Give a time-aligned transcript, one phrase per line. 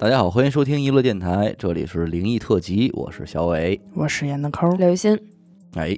[0.00, 3.78] 大家好，欢迎收听娱乐电台，这里是灵异特辑，我是小伟。
[3.94, 5.14] 我是闫的抠儿，刘雨欣，
[5.74, 5.94] 哎，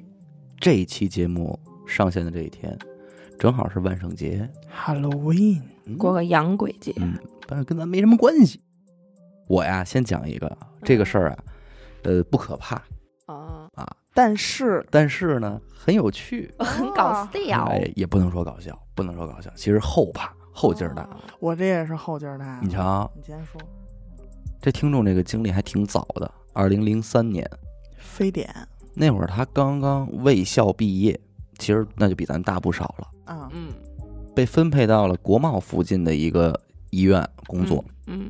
[0.59, 1.57] 这一期节目
[1.87, 2.77] 上线的这一天，
[3.39, 5.97] 正好是万圣节，Halloween，嗯。
[5.97, 7.13] 过个洋鬼节，嗯，
[7.47, 8.59] 但是跟咱没什么关系。
[9.47, 11.37] 我呀，先讲一个这个事儿啊，
[12.01, 12.75] 呃，不可怕。
[13.27, 14.85] 啊，啊，但是。
[14.91, 16.53] 但是呢，很有趣。
[16.59, 17.63] 很搞笑。
[17.67, 21.09] 哎，也不能说搞笑，不能说搞笑，其实后怕，后劲儿大。
[21.39, 22.59] 我这也是后劲儿大。
[22.61, 23.61] 你，瞧，你先说，
[24.63, 27.45] 这听众这个经历还挺早的，二零零三年。
[27.97, 28.49] 非典。
[28.93, 31.19] 那会儿，他刚刚卫校毕业，
[31.57, 33.07] 其实那就比咱大不少了。
[33.25, 33.73] 啊，嗯，
[34.33, 36.57] 被分配到了国贸附近的一个
[36.91, 38.29] 医院工作，嗯。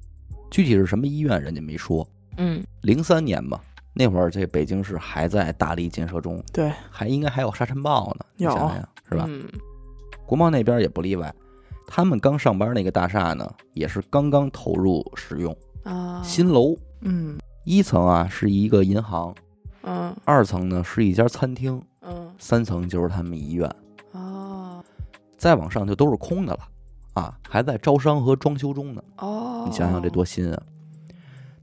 [0.50, 2.08] 具体是什么医院人家没说。
[2.38, 2.64] 嗯。
[2.82, 8.52] 零三年吧，那会儿这北京市还在大力建设中，对，还应该还有沙尘暴呢，你有。
[8.52, 9.26] 想想是吧？
[9.30, 9.48] 嗯。
[10.26, 11.32] 国贸那边也不例外，
[11.86, 19.34] 他们刚上班那个大厦呢，也是刚刚投入使用，啊，新楼，嗯一层啊是一个银行，
[19.84, 23.70] 嗯二层呢是一家餐厅，嗯三层就是他们医院，
[24.12, 24.84] 哦
[25.38, 26.60] 再往上就都是空的了，
[27.14, 29.04] 啊，还在招商和装修中呢。
[29.18, 30.64] 哦，你想想这多新啊！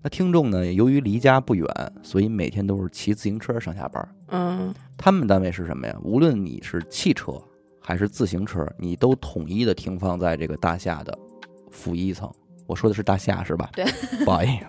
[0.02, 1.66] 那听众呢，由于离家不远，
[2.02, 4.06] 所以每天都是骑自行车上下班。
[4.28, 5.96] 嗯他们单位是什么呀？
[6.02, 7.32] 无论你是汽车
[7.80, 11.18] 还是自行车，你都统一的停放在这个大厦的
[11.70, 12.30] 负一层。
[12.70, 13.68] 我说的是大厦是吧？
[13.74, 13.84] 对，
[14.24, 14.64] 不好意思，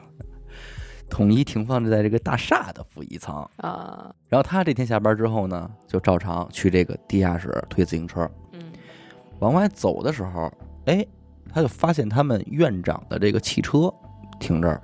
[1.10, 3.36] 统一停放在这个大厦的负一层。
[3.58, 8.30] 啊然后他这天下班之后呢，就照常去这个地下室推自行车。
[8.54, 8.72] 嗯
[9.40, 10.52] 往外走的时候，
[10.86, 11.06] 哎，
[11.54, 13.94] 他就发现他们院长的这个汽车
[14.40, 14.82] 停这儿。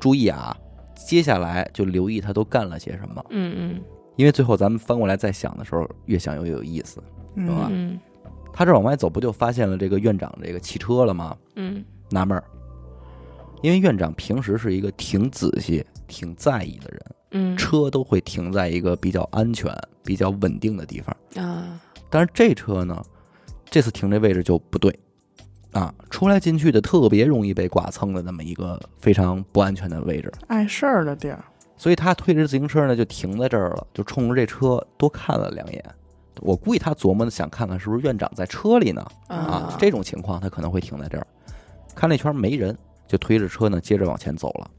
[0.00, 0.56] 注意啊，
[0.94, 3.80] 接下来就留意他都干了些什么，嗯嗯
[4.16, 7.02] 因为最后咱们翻过来再想的时候，越想越有意思。
[7.36, 7.98] 是吧嗯
[8.52, 11.36] 他这往外走，不就发现了这个院长这个汽车了吗？
[11.56, 12.44] 嗯纳闷儿，
[13.60, 17.56] 因为院长平时是一个挺仔细、挺在意的人，嗯。
[17.56, 21.44] 车都会停在一个比较安全、比较稳定的地方。
[21.44, 21.80] 啊。
[22.08, 23.02] 但是这车呢，
[23.64, 24.96] 这次停这位置就不对，
[25.72, 31.44] 啊，出来进去的特别容易被剐蹭的那么一个非常不安全的位置，碍事儿的地儿，
[31.76, 35.84] 所以他推着自行车呢就停在这儿了，就冲着这车多看了两眼。
[36.40, 41.26] 我估计他琢磨的想看看是不是院长在车里呢，啊，这种情况他可能会停在这儿，
[41.94, 44.70] 看那圈没人，就推着车呢接着往前走了。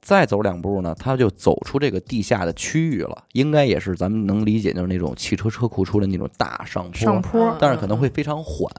[0.00, 8.70] 再走两步呢，他就走出这个地下的区域了，应该也是咱们能理解，就是那种汽车车库出的那种大上坡，上坡，但是可能会非常缓。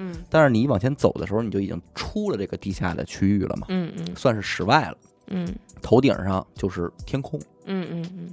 [0.00, 4.96] 嗯但是你往前走的时候，你就已经出了这个地下的区域了嘛，嗯嗯算是室外了。
[5.26, 7.38] 嗯头顶上就是天空。
[7.66, 8.28] 嗯嗯嗯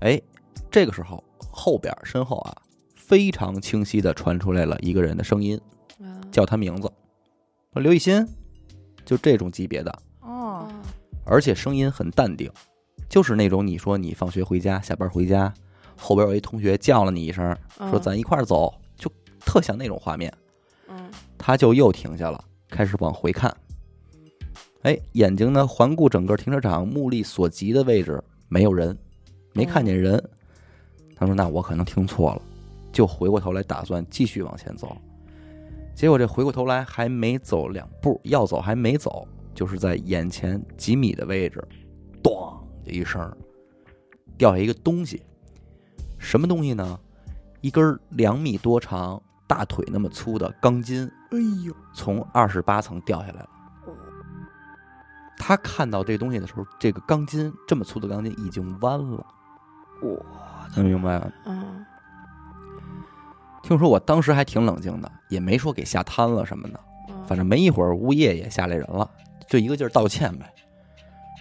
[0.00, 0.20] 哎，
[0.70, 2.56] 这个时候后边身后啊，
[2.96, 5.58] 非常清晰的传出来了一个人的声音，
[6.00, 6.92] 嗯叫他名字，说
[7.74, 8.26] 刘雨欣，
[9.04, 10.68] 就这种级别的，哦，
[11.24, 12.50] 而且声音很淡定，
[13.08, 15.52] 就是那种你说你放学回家、下班回家，
[15.96, 17.56] 后边有一同学叫了你一声，
[17.90, 20.32] 说咱一块儿走，就特像那种画面。
[20.88, 23.54] 嗯他就又停下了，开始往回看。
[24.82, 28.96] 哎，眼睛呢环顾整个停车场，目力所及的位置没有人，
[29.52, 30.22] 没看见人。
[31.14, 32.42] 他说：“那我可能听错了。”
[32.92, 34.96] 就回过头来，打算继续往前走。
[35.98, 41.60] 结果这回过头来还没走两步，要走还没走，就是在眼前几米的位置，
[42.22, 43.36] 咣的一声，
[44.36, 45.20] 掉下一个东西。
[46.16, 46.96] 什么东西呢？
[47.62, 53.48] 一根两米多长、大腿那么粗的钢筋，哎呦，从二十八层掉下来了。
[55.36, 59.26] 他看到这东西的时候，这个钢筋这么粗的钢筋已经弯了。
[60.00, 60.24] 我
[60.76, 61.32] 能明白吗？
[61.46, 61.84] 嗯
[63.68, 66.80] 听说我当时还挺冷静的，也没说给吓瘫了什么的。
[67.26, 69.08] 反正没一会儿，物业也下来人了，
[69.46, 70.50] 就一个劲儿道歉呗，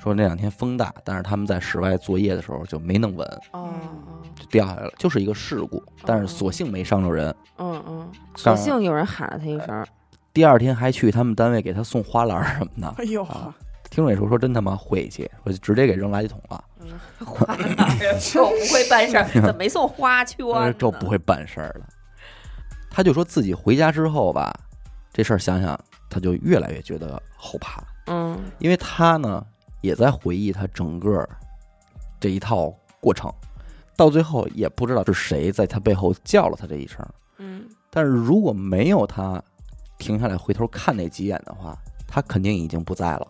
[0.03, 3.69] 说那两天风大，但是他们在室外作业的时候就没弄稳，哦
[4.35, 7.33] 就掉下来了，就是一个事故，但是所幸没伤着人。
[7.59, 8.11] 嗯嗯，
[8.43, 9.85] 当然所幸有人喊了他一声，
[10.33, 12.93] 第二天还去他们单位给他送花篮什么的。
[12.97, 13.55] 哎呦，啊
[13.89, 16.61] 听众也说说真他妈晦气，我就直接给扔垃圾桶了。
[17.25, 20.73] 花哪儿 就不会办事儿，怎么没送花圈呢？
[20.77, 21.87] 这不会办事儿了。
[22.97, 24.51] 他就说自己回家之后吧，
[25.13, 25.79] 这事儿想想
[26.09, 29.45] 他就越来越觉得后怕，嗯因为他呢
[29.81, 31.23] 也在回忆他整个
[32.19, 33.31] 这一套过程，
[33.95, 37.07] 到最后也不知道是谁在他背后叫了他这一声。
[37.37, 39.39] 嗯但是如果没有他
[39.99, 41.77] 停下来回头看那几眼的话，
[42.07, 43.27] 他肯定已经不在了。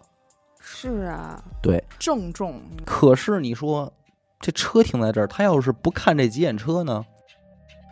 [0.62, 3.92] 是啊，对，郑重，可是你说
[4.40, 7.06] 这车停在这儿，他要是不看这几眼车呢，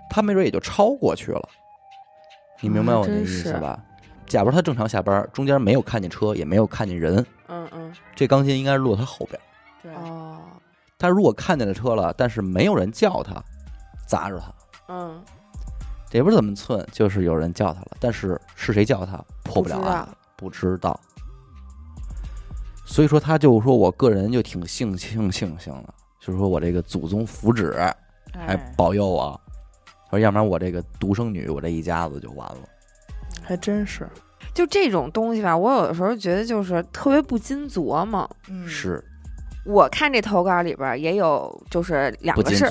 [0.09, 1.49] 他没准也就超过去了。
[2.65, 3.79] 你明白我的意思吧？
[4.25, 9.39] 假如他正常下班，中间没有看见车，也没有看见人，嗯嗯，这钢筋应该是落他后边。
[9.83, 10.39] 对，哦，
[10.97, 13.35] 他如果看见了车了，但是没有人叫他，
[14.07, 14.51] 砸着他，
[14.87, 15.21] 嗯，
[16.11, 20.99] 也不是怎么寸，就是有人叫他了，但是是谁叫他破不了案，不知道。
[22.83, 29.39] 所以说，他就说我个人就挺庆幸庆幸的，就是说我这个祖宗福祉还哎，保佑我，
[30.09, 32.57] 说要不然我这个独生女，我这一家子就完了。
[33.41, 34.07] 还真是，
[34.53, 38.29] 就这种东西吧，我有的时候觉得就是特别不禁琢磨。
[38.49, 39.03] 嗯，是
[39.65, 42.67] 我看这投稿里边儿也有，就是两个事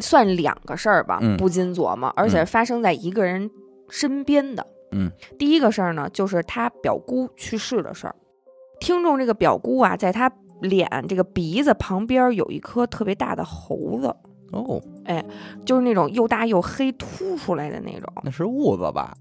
[0.00, 3.50] 算两个事儿吧，嗯不禁琢磨，而且发生在一个人
[3.88, 4.66] 身边的。
[4.92, 8.14] 嗯，第一个事儿呢，就是他表姑去世的事儿。
[8.78, 10.30] 听众这个表姑啊，在他
[10.60, 14.14] 脸这个鼻子旁边有一颗特别大的猴子，
[14.52, 15.24] 哦，哎
[15.64, 19.16] 就是那种又大又黑凸出来的那种那是痦子吧？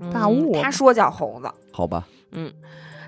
[0.00, 2.52] 嗯大痦子他说叫猴子，好吧，嗯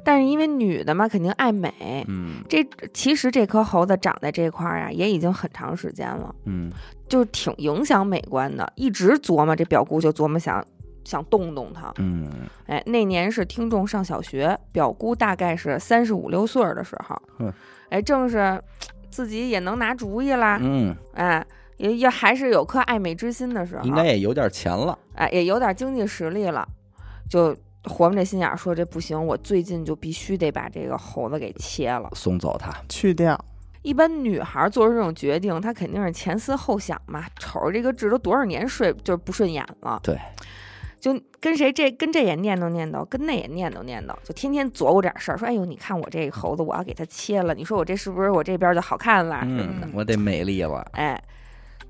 [0.04, 2.04] 但是因为女的嘛，肯定爱美。
[2.08, 6.72] 嗯这其实这颗猴子长在这块儿啊，也已经很长时间了，嗯
[7.08, 8.72] 就是挺影响美观的。
[8.76, 10.64] 一直琢磨这表姑就琢磨想
[11.04, 11.92] 想动动它。
[11.98, 12.30] 嗯，
[12.66, 17.52] 哎，那年是听众上小学，表姑大概是三十五六岁儿的时候嗯，
[17.90, 18.58] 哎，正是
[19.10, 21.44] 自己也能拿主意啦，嗯，哎，
[21.78, 24.96] 也也还是有颗爱美之心的时候，应该也有点钱了。
[25.14, 26.64] 哎，也有点经济实力了，
[27.28, 32.10] 就活着这心眼儿说这不行，我最近就必须得把这个猴子给切了。
[32.14, 33.42] 送走它，去掉，
[33.82, 40.18] 一般女孩儿做出这种决定，她肯定是前思后想嘛，瞅着这个痣都多少年睡就是不顺眼了，对，
[41.00, 49.86] 就跟谁这跟这也念叨念叨，跟那也念叨念叨，就天天琢磨点事儿，说哎呦，你看我这个猴子，我要给它切了，你说我这是不是我这边就好看了什么的？
[49.86, 50.84] 嗯，我得美丽了。
[50.92, 51.20] 哎，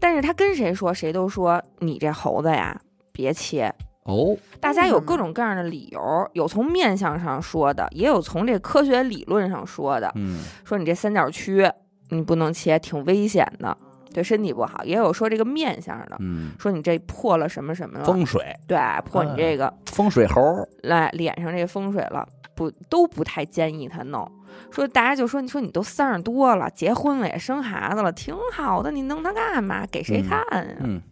[0.00, 2.80] 但是他跟谁说，谁都说你这猴子呀，
[3.12, 3.72] 别切。
[4.04, 6.00] 哦，大家有各种各样的理由，
[6.32, 11.70] 有从面相上说的，也有从这科学理论上说的，嗯说你这三角区
[12.08, 13.76] 你不能切，挺危险的，
[14.14, 14.82] 对身体不好。
[14.82, 24.26] 也有说这个面相的，嗯，说你这破了什么什么了，风水，对，破你这个风水猴儿，来脸上这风水了，不都不太建议他弄。
[24.70, 29.86] 说大家就说，你说你都三十多了，结婚了也生孩子了，挺好的，你弄它干嘛？
[29.90, 30.64] 给谁嗯看啊？
[30.80, 31.02] 嗯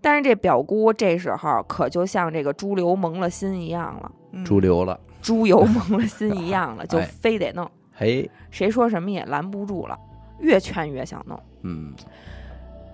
[0.00, 9.98] 但是这表姑这时候可就像这个猪流蒙了心一样了，嗯猪流了，猪油蒙了心一样了， 就哎非得弄，嘿，谁说什么也拦不住了，
[10.40, 11.42] 越劝越想弄。
[11.62, 11.94] 嗯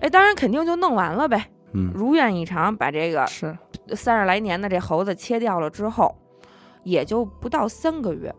[0.00, 3.58] 哎，当然肯定就弄完了呗，嗯如愿以偿，把这个是
[3.94, 6.14] 三十来年的这猴子切掉了之后，
[6.84, 8.32] 也就不到三个月。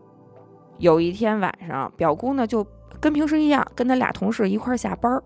[0.82, 2.66] 有一天晚上，表姑呢就
[3.00, 5.22] 跟平时一样，跟他俩同事一块儿下班儿。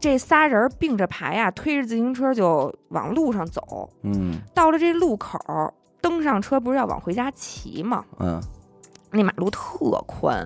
[0.00, 3.88] 这仨人并着排呀、推着自行车就往路上走。
[4.02, 5.38] 嗯到了这路口，
[6.00, 8.04] 登上车不是要往回家骑吗？
[8.18, 8.40] 嗯
[9.12, 10.44] 那马路特宽，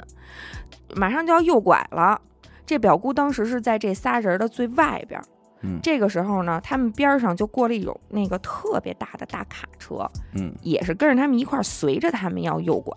[0.95, 2.21] 马上就要右拐了。
[2.67, 5.25] 这表姑当时是在这仨人的最外边儿。
[5.62, 12.95] 嗯这个时候呢，他们边上就过了一种那个特别大的大卡车，嗯也是跟着他们一块儿随着他们要右拐。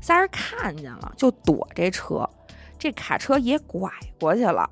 [0.00, 2.28] 仨人看见了就躲这车，
[2.78, 3.90] 这卡车也拐
[4.20, 4.68] 过去了。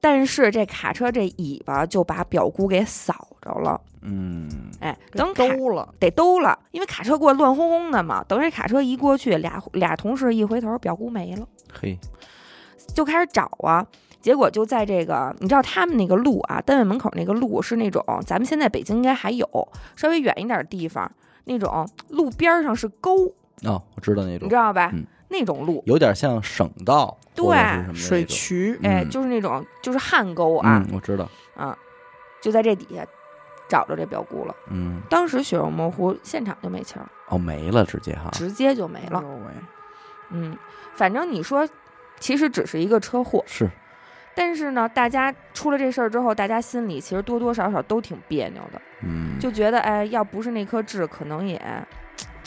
[0.00, 4.48] 但是这卡车这尾巴就把表姑给扫着了，嗯
[4.80, 8.22] 哎，等兜了，得兜了，因为卡车过来乱哄哄的嘛。
[8.28, 11.98] 等这卡车一过去，俩俩同事一回头，表姑没了，嘿，
[12.94, 13.84] 就开始找啊。
[14.20, 19.46] 结果就在这个，你知道他们那个路啊，单位门口那个路是那种，咱们现在北京应该还有，
[19.96, 21.10] 稍微远一点的地方，
[21.44, 23.32] 那种路边儿上是沟，
[23.64, 24.90] 哦，我知道那种你知，道吧？
[24.92, 25.04] 嗯。
[25.30, 27.46] 那种路，有点像省道，对
[27.94, 29.10] 水，渠，哎，嗯。
[29.10, 31.76] 就是那种就是旱沟啊，嗯，我知道，啊，
[32.40, 33.04] 就在这底下
[33.68, 34.56] 找着这表姑了。
[34.70, 39.22] 嗯，当时血肉模糊，现场就没气儿，哦，没了，直接哈，直接就没了。
[40.30, 40.56] 嗯，
[40.94, 41.68] 反正你说，
[42.18, 43.68] 其实只是一个车祸，是，
[44.34, 51.60] 但是呢，大家出了这事儿之后，大家心里其实多多少少都挺别扭的，嗯，就觉得哎，要不是那颗痣，可能也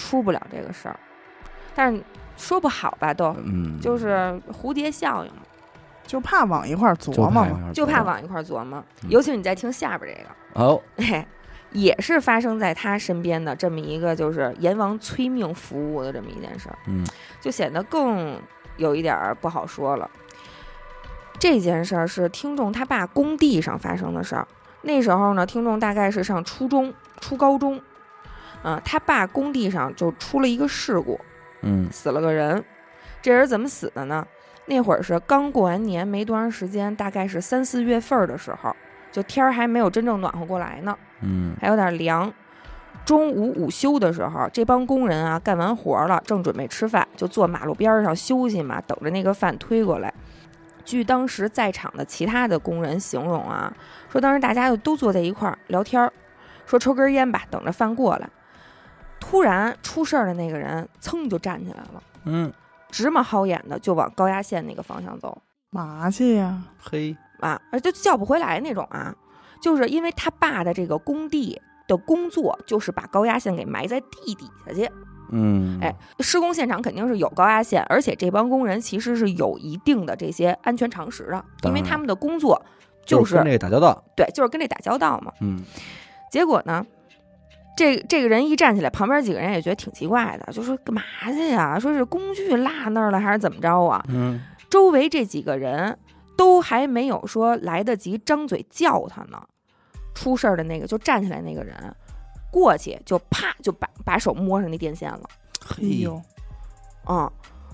[0.01, 0.99] 出不了这个事儿。
[1.75, 2.01] 但是
[2.35, 5.41] 说不好吧，都嗯，就是蝴蝶效应嘛，
[6.07, 8.83] 就怕往一块儿琢磨嘛，就怕往一块儿琢磨。
[9.03, 11.25] 嗯尤其你再听下边这个，哦，嘿，
[11.71, 16.77] 也是发生在他身边的这么一个就是阎王催命服务的这么一件事儿。
[16.87, 17.05] 嗯
[17.39, 18.39] 就显得更
[18.77, 20.09] 有一点儿不好说了。
[21.39, 24.47] 这件事儿是听众他爸工地上发生的事儿。
[24.83, 27.81] 那时候呢，听众大概是上初中、初高中，
[28.63, 31.19] 啊、他爸工地上就出了一个事故，
[31.61, 32.63] 嗯死了个人。
[33.21, 34.25] 这人怎么死的呢？
[34.67, 38.75] 那会儿是刚过完年没多长时间，大概是三四月份儿的时候，
[39.11, 42.31] 就天儿还没有真正暖和过来呢，嗯还有点凉。
[43.03, 50.13] 中午午休的时候，这帮工人啊干完活了，正准备吃饭，就坐马路边上休息嘛，等着那个饭推过来。
[50.85, 53.73] 据当时在场的其他的工人形容啊，
[54.09, 56.13] 说当时大家就都坐在一块儿聊天儿，
[56.65, 58.29] 说抽根烟吧，等着饭过来。
[59.21, 62.51] 突然出事儿的那个人噌就站起来了，嗯，
[62.89, 66.61] 直冒好眼的就往高压线那个方向走嘛去呀？
[66.81, 69.15] 嘿，啊，而就叫不回来那种啊，
[69.61, 74.89] 就是因为他爸的这个工地的工作就是把高压线给埋在地底下去。
[75.33, 82.61] 嗯，哎，施工现场肯定是有高压线，而且这帮工人其实是有一定的这些安全常识的，因为他们的工作
[83.05, 85.31] 就是就跟这个打交道，对，就是跟这打交道嘛。
[85.39, 85.63] 嗯
[86.29, 86.85] 结果呢，
[87.77, 91.79] 这这个人一站起来，旁边几个人也觉得挺奇怪的，就说干嘛去呀？
[91.79, 94.03] 说是工具落那儿了还是怎么着啊？
[94.09, 95.97] 嗯，周围这几个人
[96.37, 99.41] 都还没有说来得及张嘴叫他呢，
[100.13, 101.75] 出事儿的那个就站起来那个人
[102.51, 105.21] 过去就啪就把把手摸上那电线了。
[105.61, 106.21] 哎嘿呦，
[107.07, 107.31] 嗯，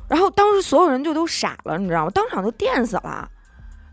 [0.07, 2.11] 然后当时所有人就都傻了，你知道吗？
[2.11, 3.27] 当场就电死了。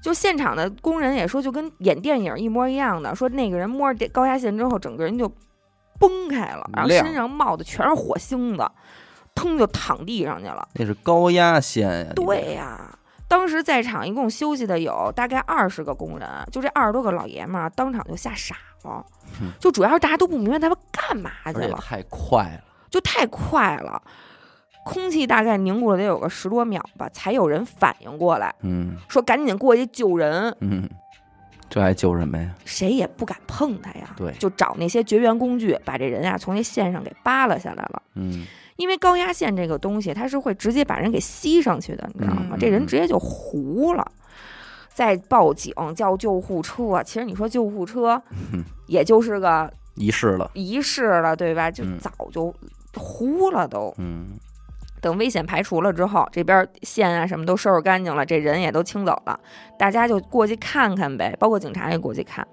[0.03, 5.27] 就现场的工人也说，就跟演电影一模一样的，说那个人摸着电高压线之后，整个人就
[5.99, 8.71] 崩开了，然后身上冒的全是火星子，
[9.35, 10.67] 腾就躺地上去了。
[10.75, 12.99] 那是高压线呀，对呀、
[13.29, 19.05] 当时在场一共休息的有大概二十个工人，就这二十多个老爷们儿当场就吓傻了。
[19.41, 24.01] 嗯，就主要是大家都不明白他们干嘛去了，太快了，就太快了，
[24.85, 28.97] 空气大概凝固了得有个十多秒吧，才有人反应过来，嗯。
[29.09, 30.89] 说赶紧过去救人，嗯，
[31.75, 32.55] 这还救什么呀？
[32.65, 38.01] 谁也不敢碰他呀，对就找那些绝缘工具把这人啊从那线上给扒拉下来了。
[38.15, 42.51] 嗯，因为高压线这个东西，它是会直接把人给吸上去的，你知道吗？
[42.53, 44.09] 嗯这人直接就糊了。
[44.93, 48.23] 再报警叫救护车，其实你说救护车，
[48.87, 51.69] 也就是个仪式了，仪式了，对吧？
[51.69, 52.55] 就嗯早就
[52.95, 53.93] 糊了都。
[53.99, 54.39] 嗯
[55.05, 59.39] 等危险排除了之后，这边线啊什么都收拾干净了，这人也都清走了，
[59.79, 62.47] 大家就过去看看呗，包括警察也过去看。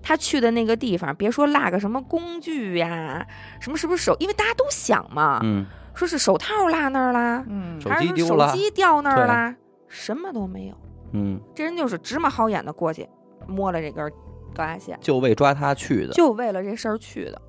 [0.00, 3.26] 他去的那个地方，别说落个什么工具呀，
[3.58, 4.14] 什么是不是手？
[4.20, 9.56] 因为大家都想嘛，嗯，说是手套落那儿啦，嗯手还是说机丢了手机掉那儿啦，
[9.88, 10.76] 什么都没有。
[11.10, 13.08] 嗯，这人就是直冒好眼的过去
[13.48, 14.08] 摸了这根
[14.54, 17.42] 高压线，就为抓他去的，就为了这事儿去的。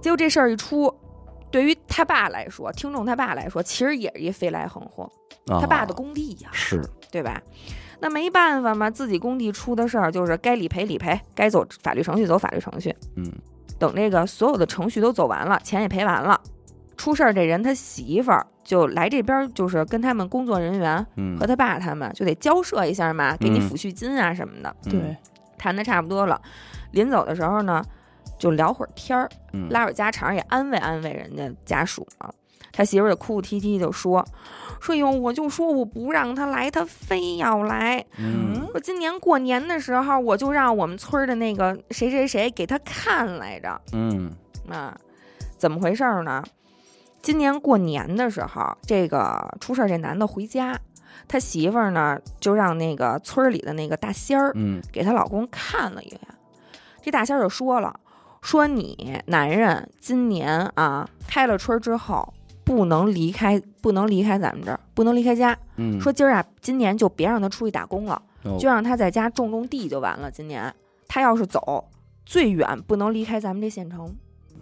[0.00, 0.94] 结果这事儿一出，
[1.50, 5.10] 对于他爸来说，听众他爸来说，其实也是一飞来横祸。
[5.46, 7.40] 他他爸的工地呀，是，对吧？
[8.00, 12.94] 那没办法嘛，自己工地出的事儿，就是该理赔理赔，该走法律程序走法律程序。
[13.16, 13.32] 嗯
[13.78, 16.40] 等这个所有的程序都走完了，钱也赔完了，
[16.96, 24.74] 出事儿这人他媳妇儿就来这边，就是跟他们工作人员嗯和他爸他们就得交涉一下嘛，给你嗯抚恤金啊什么的。
[24.86, 25.16] 嗯对，
[25.58, 26.40] 谈的差不多了，
[26.92, 27.84] 临走的时候呢，
[28.38, 32.30] 就聊会儿天儿，嗯拉会儿家常，也安慰安慰人家家属嘛。
[32.72, 34.22] 他媳妇儿就哭哭啼啼就说
[34.80, 38.04] ：“说哟，我就说我不让他来，他非要来。
[38.18, 43.80] 嗯说今年过年的时候，我就让我们村儿的那个谁谁谁给他看来着。
[43.92, 44.30] 嗯
[44.68, 44.94] 啊，
[45.56, 46.44] 怎么回事儿呢？
[47.22, 50.78] 今年过年的时候，这个出事儿这男的回家，
[51.26, 56.20] 他媳妇儿呢就让那个村儿里的那个大仙儿嗯给她老公看了一眼，
[57.00, 57.98] 这大仙儿就说了，
[58.46, 65.58] 说你男人今年啊开了春儿之后不能离开，不能离开咱们这儿，不能离开家。
[65.74, 70.30] 嗯，说今儿啊，今年就别让他出去打工了，哦就让他在家种种地就完了。
[70.30, 70.72] 今年
[71.08, 71.84] 他要是走
[72.24, 74.14] 最远，不能离开咱们这县城。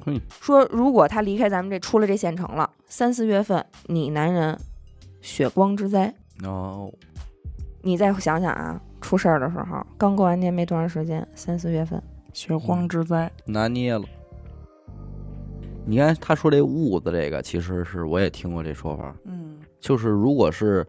[0.03, 4.59] 嘿说如果他离开咱们这出了这县城了，三四月份你男人
[5.21, 6.14] 血光之灾。
[6.43, 6.91] 哦，
[7.83, 12.03] 你再想想啊，出事儿的时候刚过完年没多长时间，三四月份。
[12.35, 14.05] 血荒之灾，拿捏了。
[15.87, 20.87] 你看他说这痦子这个，其实是我也听过这说法，嗯，就是如果是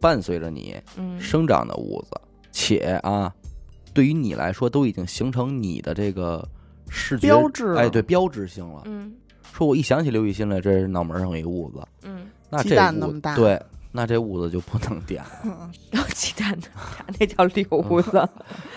[0.00, 2.10] 伴随着你嗯，生长的痦子，
[2.52, 3.34] 且啊，
[3.92, 6.46] 对于你来说都已经形成你的这个
[6.88, 8.82] 视觉标志了哎，对，标志性了。
[8.86, 9.14] 嗯
[9.52, 15.70] 说我一想起刘雨欣来，这脑门上有一痦子，嗯，那这痦那么大对，那这痦子就不能点了。
[15.90, 16.68] 要 鸡蛋的，
[17.18, 18.28] 那叫瘤子。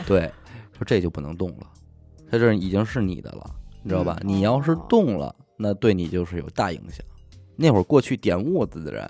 [0.06, 0.30] 对，
[0.74, 1.68] 说这就不能动了，
[2.29, 3.46] 它这已经是你的了，
[3.84, 4.17] 你知道吧？
[4.22, 4.86] 嗯你要是哦。
[4.89, 7.05] 动了，那对你就是有大影响。
[7.55, 9.08] 那会儿过去点痦子的人，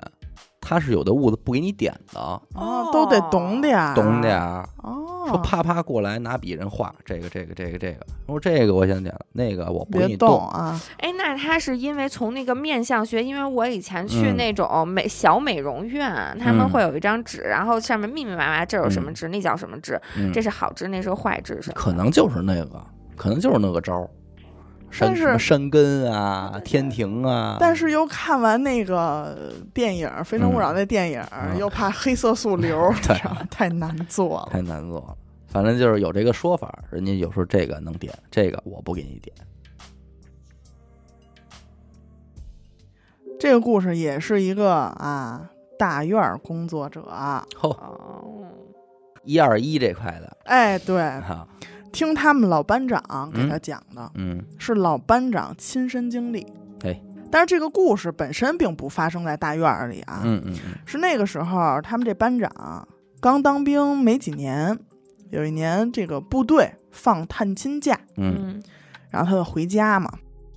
[0.62, 4.68] 他是有的痦子不给你点的，哦，都得懂点儿，懂点儿。
[4.84, 14.38] 哦，说啪啪过来拿笔人画这个这个这个这个，说这个我想点，那个我不给别你动啊，哎，那他是因为从那个面相学，因为我以前去嗯。
[14.38, 16.08] 那种美小美容院，
[16.40, 16.70] 他们嗯。
[16.70, 19.14] 会有一张纸，然后上面密密麻麻，这有什么嗯。
[19.16, 20.32] 痣，那叫什么痣，嗯。
[20.32, 22.80] 这是好痣，那是坏痣，什么可能就是那个，
[23.16, 24.10] 可能就是那个招儿，
[24.90, 32.94] 什么山根啊、天庭啊，但是又看完那个电影《非诚勿扰》那电影，嗯又怕黑色素瘤，
[33.50, 34.50] 太难做了。
[34.52, 35.16] 太难做了。
[35.48, 39.36] 反正就是有这个说法，人家有时候这个能点，这个我不给你点。
[43.40, 47.02] 这个故事也是一个啊大院儿工作者，
[47.56, 48.46] 后哦，
[49.24, 51.48] 一二一这块的哎，对，哈，
[51.96, 56.46] 听他们老班长给他讲的，嗯，是老班长亲身经历。
[56.84, 62.88] 哎，但是这个故事本身并不发生在大院儿里啊，嗯嗯嗯，是那个时候他们这班长
[63.22, 64.78] 刚当兵没几年，
[65.30, 68.36] 有一年这个部队放探亲假，嗯。
[68.40, 68.64] 嗯。
[69.10, 70.12] 然后他就回家嘛。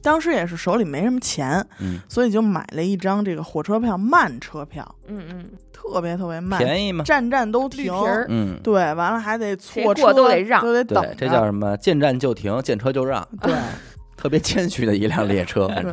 [0.09, 7.93] 当时也是手里没什么钱，嗯，所以就买了一张这个火车票慢车票，嗯嗯，特别特别慢，便宜嘛，站站都停。
[8.29, 11.77] 嗯，对，完了还得错谁车，过都得让都得等这叫什么？
[11.77, 13.55] 见站就停，见车就让，对，
[14.17, 15.93] 特别谦虚的一辆列车，对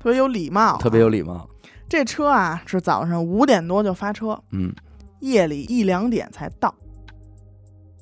[0.00, 1.08] 特别有礼貌，特别有。
[1.08, 1.48] 礼貌。
[1.88, 4.74] 这车啊是早上五点多就发车，嗯，
[5.20, 6.74] 夜里一两点才到，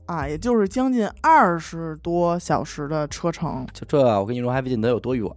[0.06, 3.66] 啊，也就是将近二十多小时的车程。
[3.72, 5.28] 就这，我跟你说还不见得有多远，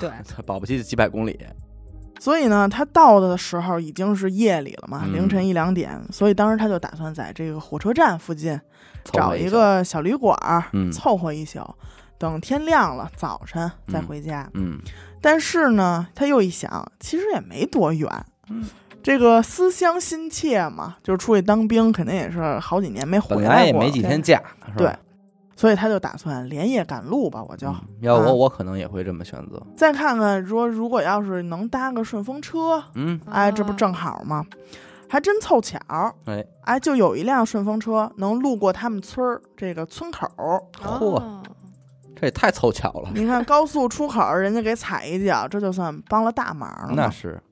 [0.00, 0.10] 对，
[0.44, 1.38] 保不齐几百公里。
[2.20, 6.00] 所以呢，他到的时候已经是夜里了嘛，嗯凌晨一两点。
[6.12, 8.58] 所以当时他就打算在这个火车站附近
[9.04, 11.60] 找一个小旅馆儿，嗯凑合一宿，
[12.18, 14.48] 等天亮了早晨再嗯回家。
[14.54, 14.78] 嗯
[15.20, 18.08] 但是呢，他又一想，其实也没多远。
[19.02, 24.96] 嗯这个思乡心切嘛，就是出去当兵，肯定也是好几年没回来过，本来也没几天假，是吧对，
[25.56, 29.60] 所以他就打算连夜赶路吧，我就、嗯要我啊我可能也会这么选择。
[29.76, 34.44] 再看看说，如果要是能搭个顺风车，嗯，哎，这不正好吗？
[35.08, 35.78] 还真凑巧，
[36.26, 40.62] 哎，哎，就有一辆顺风车能路过他们村儿这个村口儿。
[40.80, 41.42] 嚯哦
[42.14, 43.10] 这也太凑巧了。
[43.14, 46.92] 你看高速出口儿，人家给踩一脚，这就算帮了大忙了。
[46.94, 47.42] 那是，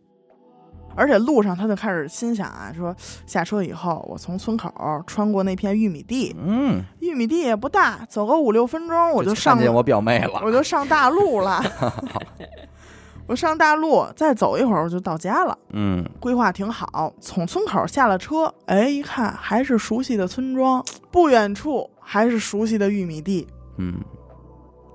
[1.00, 2.94] 而且路上他就开始心想啊，说
[3.26, 4.70] 下车以后，我从村口
[5.06, 10.42] 穿过那片玉米地，嗯，玉米地也不大，走个五六分钟我就看上见我表妹了。
[10.44, 11.62] 我就上大路了。
[13.26, 15.56] 我上大路，再走一会儿我就到家了。
[15.70, 23.46] 嗯，规划挺好，从村口下了车，哎，一看还是熟悉的村庄，不远处还是熟悉的玉米地。
[23.78, 23.94] 嗯，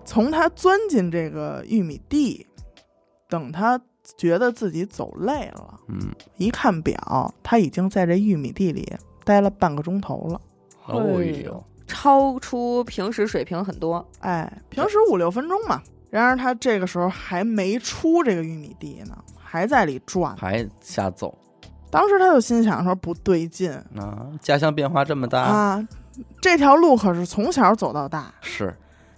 [0.04, 2.46] 从他钻进这个玉米地，
[3.30, 3.80] 等他
[4.18, 6.00] 觉得自己走累了，嗯，
[6.38, 8.92] 一看表，他已经在这玉米地里
[9.24, 10.42] 待了半个钟头了。
[10.86, 14.06] 哦哎呦呦，超出平时水平很多。
[14.20, 15.82] 哎，平时五六分钟嘛。
[16.12, 20.36] 然而他这个时候还没出这个玉米地呢，还在里转。
[20.38, 21.38] 还瞎走
[21.90, 24.28] 当时他就心想说不对劲啊！
[24.42, 25.88] 家乡变化这么大，啊，
[26.42, 28.76] 这条路可是从小走到大，是，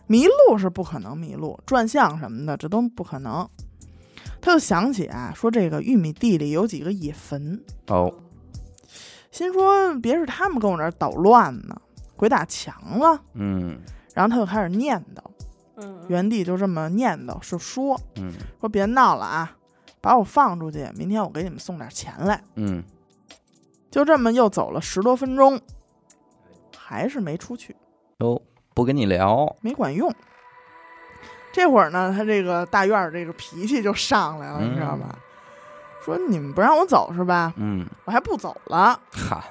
[0.08, 3.48] 迷路是不可能迷路，转向什么的这都不可能。
[4.48, 8.14] 他就想起啊，说这个玉米地里有几个野坟，哦，
[9.30, 11.76] 心说别是他们跟我这儿捣乱呢，
[12.16, 13.22] 鬼打墙了。
[13.34, 13.78] 嗯
[14.14, 15.22] 然后他就开始念叨，
[15.76, 18.32] 嗯原地就这么念叨，是说嗯
[18.62, 19.58] 说别闹了啊，
[20.00, 22.42] 把我放出去，明天我给你们送点钱来。
[22.56, 22.82] 嗯，
[23.92, 25.60] 就这么又走了十多分钟，
[26.74, 27.76] 还是没出去，
[28.20, 28.42] 哦，
[28.74, 30.10] 不跟你聊，没管用。
[31.58, 35.10] 这会儿呢，他这个大院儿这个脾气就上来了，你知道吧？
[36.06, 37.52] 说你们不让我走是吧？
[37.58, 39.44] 嗯，我还不走了，哈，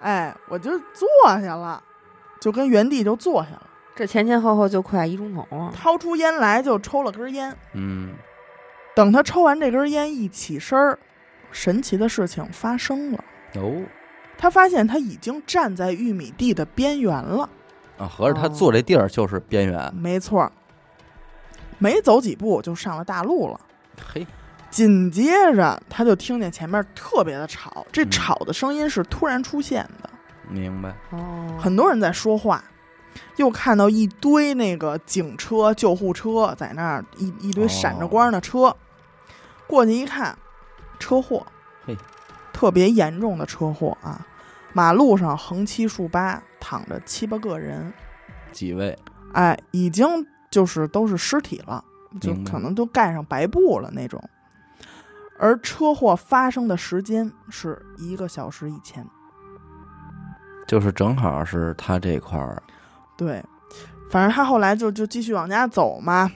[0.00, 1.06] 哎，我就坐
[1.42, 1.82] 下了，
[2.40, 3.62] 就跟原地就坐下了，
[3.94, 5.70] 这前前后后就快一钟头了。
[5.76, 7.54] 掏出烟来就抽了根烟。
[7.74, 8.14] 嗯，
[8.96, 10.98] 等他抽完这根烟一起身儿，
[11.52, 13.22] 神奇的事情发生了，
[13.56, 13.82] 哦，
[14.38, 17.46] 他发现他已经站在玉米地的边缘了。
[17.98, 20.50] 啊，合着他坐这地儿就是边缘，没错儿，
[21.80, 23.60] 没走几步就上了大路了。
[24.14, 24.24] 嘿，
[24.70, 30.08] 紧接着他就听见前面特别的吵，这嗯吵的声音是突然出现的，
[30.48, 32.62] 明白，哦，很多人在说话，
[33.36, 38.74] 又看到一堆那个警车、救护车在那儿，一一堆闪着光的车。
[39.66, 40.36] 过去一看，
[40.98, 41.46] 车祸，
[41.86, 41.96] 嘿，
[42.52, 44.26] 特别严重的车祸啊！
[44.72, 47.92] 马路上横七竖八躺着七八个人，
[48.52, 48.96] 几位，
[49.32, 50.06] 哎，已经
[50.50, 51.84] 就是都是尸体了，
[52.20, 54.22] 就可能都盖上白布了那种。
[55.38, 59.06] 而车祸发生的时间是一个小时以前。
[60.66, 62.62] 就是正好是他这块儿，
[63.16, 63.42] 对，
[64.08, 66.30] 反正他后来就就继续往家走嘛，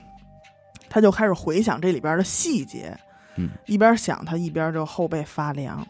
[0.90, 2.98] 他就开始回想这里边的细节，
[3.36, 5.86] 嗯，一边想他一边就后背发凉，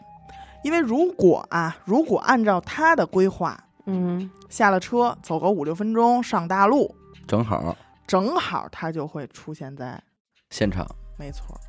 [0.63, 7.75] 因为如果啊，如果按照他的规划，嗯，下了车走个五六分钟上大路，正好，
[8.07, 10.01] 正好他就会出现在，
[10.49, 10.85] 现场
[11.17, 11.59] 没错，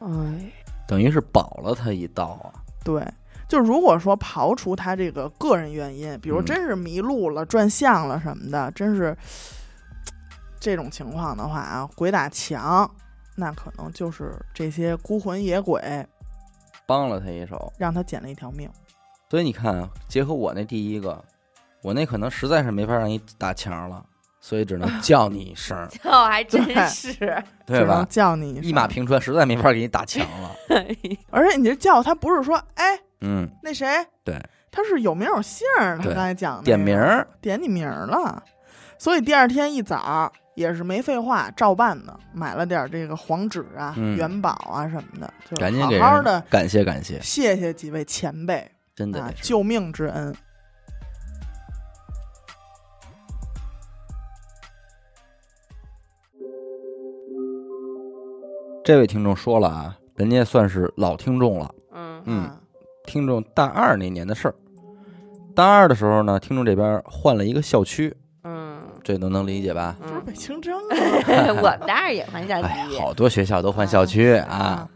[0.00, 0.52] 哎，
[0.86, 2.62] 等于是保了他一道啊。
[2.84, 3.06] 对。
[3.48, 9.16] 就如果说刨除他这个个人原因，比如嗯真是迷路了、转向了什么的，真是
[10.58, 12.90] 这种情况的话啊，鬼打墙，
[13.36, 15.80] 那可能就是这些孤魂野鬼
[16.86, 18.68] 帮了他一手，让他捡了一条命。
[19.30, 21.24] 所以你看啊，结合我那第一个，
[21.84, 24.04] 我那可能实在是没法让你打墙了，
[24.48, 27.12] 所以只能 叫你一声， 这还真是，
[27.66, 28.06] 对只能吧？
[28.08, 28.86] 叫你一马。
[28.86, 30.54] 平川，实在没法给你打墙了。
[31.30, 33.88] 而且你这叫他不是说，哎，嗯，那谁，
[34.24, 35.98] 对，他是有名有姓儿。
[35.98, 38.40] 他对刚才讲的点名儿，点你名儿了，
[38.98, 49.42] 所以第二天一早也是没废话，照办的，买了点这个黄纸啊、嗯元宝啊什么的，就赶紧好好的感谢感谢，谢谢几位前辈啊真的得，是。
[49.42, 50.32] 救命之恩。
[58.86, 61.74] 这位听众说了啊，人家算是老听众了。
[61.92, 62.22] 嗯。
[62.24, 62.42] 嗯。
[62.44, 62.60] 啊，
[63.04, 64.54] 听众大二那年的事儿，
[65.56, 68.78] 大二的时候呢，听众这边换了一个校区，嗯。
[69.02, 69.96] 这都能理解吧？
[70.00, 74.88] 不是嗯，北清真啊， 我们大二也换校哎，区，好多学校都换校区啊，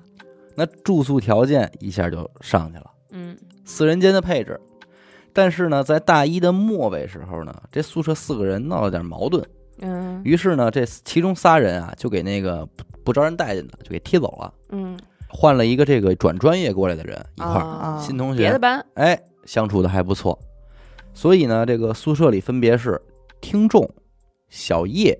[0.54, 3.36] 那住宿条件一下就上去了，嗯。
[3.64, 4.60] 四人间的配置。
[5.32, 9.44] 但是呢，在大一的末尾时候呢，这宿舍四个人闹了点矛盾，
[9.80, 20.38] 嗯于是呢，这其中仨人啊，就给那个不不招人待见的就给踢走了，嗯，换了一个这个转专业过来的人一块儿，啊新同学别的，班，哎，相处的还不错。
[21.12, 23.00] 所以呢，这个宿舍里分别是
[23.40, 23.88] 听众、
[24.48, 25.18] 小叶、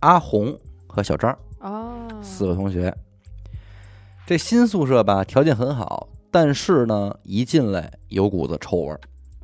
[0.00, 2.94] 阿红和小张哦，四个同学。
[4.26, 9.00] 这新宿舍吧，条件很好，但是呢，一进来有股子臭味儿。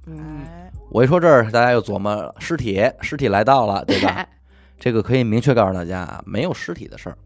[0.07, 4.27] 嗯，哎，我一说这儿，大家又琢磨了，尸体，尸体来到了，对吧？
[4.79, 7.17] 这个可以明确告诉大家啊，没有尸体的事儿，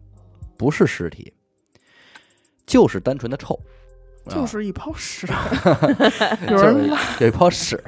[0.57, 1.33] 不是尸体，
[2.65, 3.53] 就是单纯的臭，
[4.25, 5.27] 啊就是一泡屎，
[6.47, 7.81] 就是有人拉有一泡屎，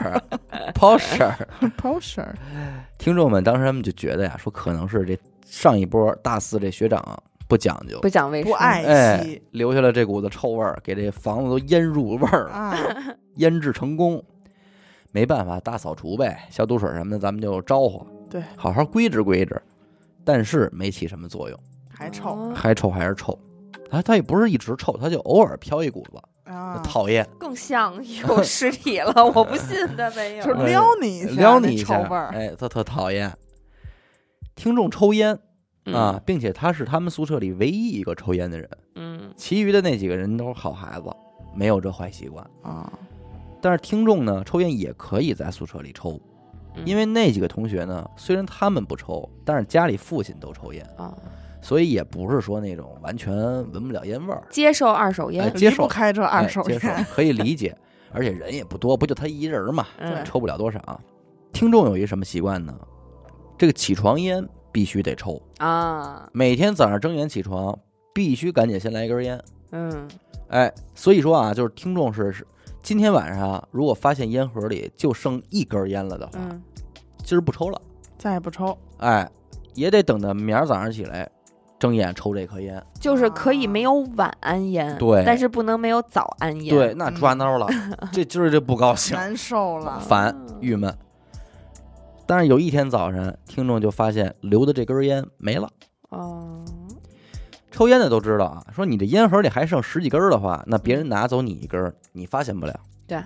[0.74, 1.48] 泡屎儿。
[1.78, 2.26] 泡屎，
[2.98, 7.02] 听众们当时他们就觉得呀，说可能是这上一波大四这学长
[7.48, 12.78] 不讲究不，讲卫生，不爱哎惜，留下了这股子臭味儿，给这房子都腌入味儿了，啊，
[13.36, 14.24] 腌制成功。
[15.14, 19.62] 没办法，大扫除呗，消毒水什么的，咱们就招呼，对，好好规制规制。
[20.24, 22.30] 但是没起什么作用，还臭。
[22.30, 22.54] 哦。
[22.56, 23.38] 还臭还是臭。
[23.90, 33.36] 它它也不是一直臭，它就偶尔飘一股子，啊，讨厌，更像有尸体了， 我不信他没有，就是撩你一下，撩你一下那臭味，儿，哎，他特讨厌。
[34.56, 35.38] 听众抽烟。
[35.86, 35.96] 嗯。
[35.96, 39.34] 啊，，并且他是他们宿舍里唯一一个抽烟的人，嗯。
[39.36, 41.10] 其余的那几个人都是好孩子，
[41.56, 42.48] 没有这坏习惯。
[42.62, 42.94] 啊，
[43.60, 46.22] 但是听众呢，抽烟也可以在宿舍里抽，嗯
[46.86, 51.14] 因为那几个同学呢，虽然他们不抽，但是家里父亲都抽烟，啊，
[51.62, 53.36] 所以也不是说那种完全
[53.72, 55.44] 闻不了烟味儿，接受二手烟。
[55.44, 57.78] 哎，接受开这二手哎接受烟，可以理解，
[58.12, 60.24] 而且人也不多，不就他一人嘛，嗯。
[60.26, 61.00] 抽不了多少。
[61.52, 62.74] 听众有一什么习惯呢？
[63.58, 67.78] 这个起床烟必须得抽，啊，每天早上睁眼起床
[68.14, 69.40] 必须赶紧先来一根烟。
[69.72, 70.08] 嗯。
[70.48, 72.48] 哎，所以说啊，就是听众是是，
[72.82, 76.62] 今天晚上如果发现烟盒里就剩一根烟了的话，嗯。
[77.24, 77.80] 今儿不抽了，
[78.18, 79.30] 再也不抽，哎，
[79.76, 81.30] 也得等到明儿早上起来
[81.78, 82.84] 睁眼抽这颗烟。
[83.00, 85.24] 就是可以没有晚安烟，对。
[85.24, 87.68] 但是不能没有早安烟，对，那抓挠了，
[88.12, 90.92] 这今儿就不高兴，难受了，烦郁闷。
[92.26, 95.70] 但是有一天早晨，听众就发现留的这根烟没了。
[96.10, 96.66] 哦，
[97.72, 102.80] 抽烟的都知道啊，说你这烟盒里还剩十几根儿的话，那别人拿走你一根儿，你发现不了。
[103.08, 103.18] 对。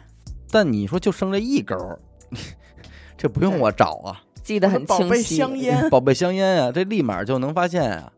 [0.51, 1.99] 但你说就剩这一根儿，
[3.17, 8.11] 这不用我找啊，记得很宝贝清晰，香烟， 宝贝香烟啊，这立马就能发现啊。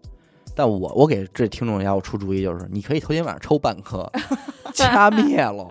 [0.54, 4.12] 但我我给这听众要出主意，就是你可以头天晚上抽半颗，
[4.74, 5.70] 掐灭了，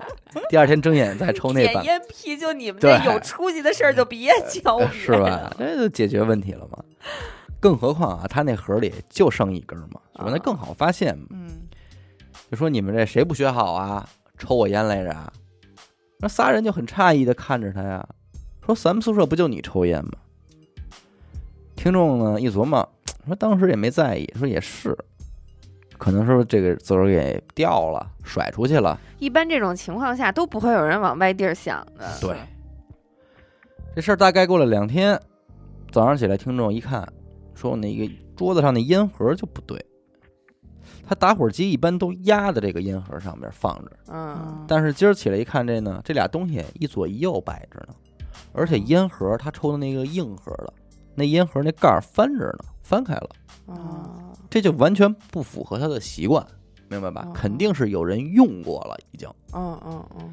[0.49, 5.53] 第二天睁眼再抽那半，点烟屁就你们这有出息的事儿就别教别是吧？
[5.59, 6.85] 这就解决问题了嘛。
[7.61, 10.29] 更何况啊，他那盒里就剩一根嘛，是吧？
[10.31, 11.27] 那更好发现嘛。
[11.31, 11.49] 嗯，
[12.51, 14.09] 就说你们这谁不学好啊？
[14.38, 15.33] 抽我烟来着啊？
[16.19, 18.07] 那仨人就很诧异的看着他呀，
[18.64, 20.12] 说咱们宿舍不就你抽烟吗？
[21.75, 22.88] 听众呢一琢磨，
[23.27, 24.97] 说当时也没在意，说也是，
[25.99, 28.99] 可能是这个自个儿给掉了，甩出去了。
[29.19, 32.19] 一般这种情况下都不会有人往外地儿想的。
[32.21, 32.37] 对，
[33.95, 35.21] 这事儿大概过了两天，
[35.92, 37.07] 早上起来，听众一看，
[37.57, 39.85] 说那个桌子上那烟盒就不对，
[41.09, 43.90] 他打火机一般都压在这个烟盒上面放着。
[44.12, 47.95] 嗯，但是今儿起来一看，这呢，这俩东西一左一右摆着呢，
[48.53, 50.73] 而且烟盒他抽的那个硬盒的，
[51.14, 53.31] 那烟盒那盖儿翻着呢，翻开了，
[53.66, 56.47] 啊，这就完全不符合他的习惯，
[56.88, 57.33] 明白吧哦？
[57.35, 59.29] 肯定是有人用过了，已经。
[59.55, 60.31] 嗯嗯嗯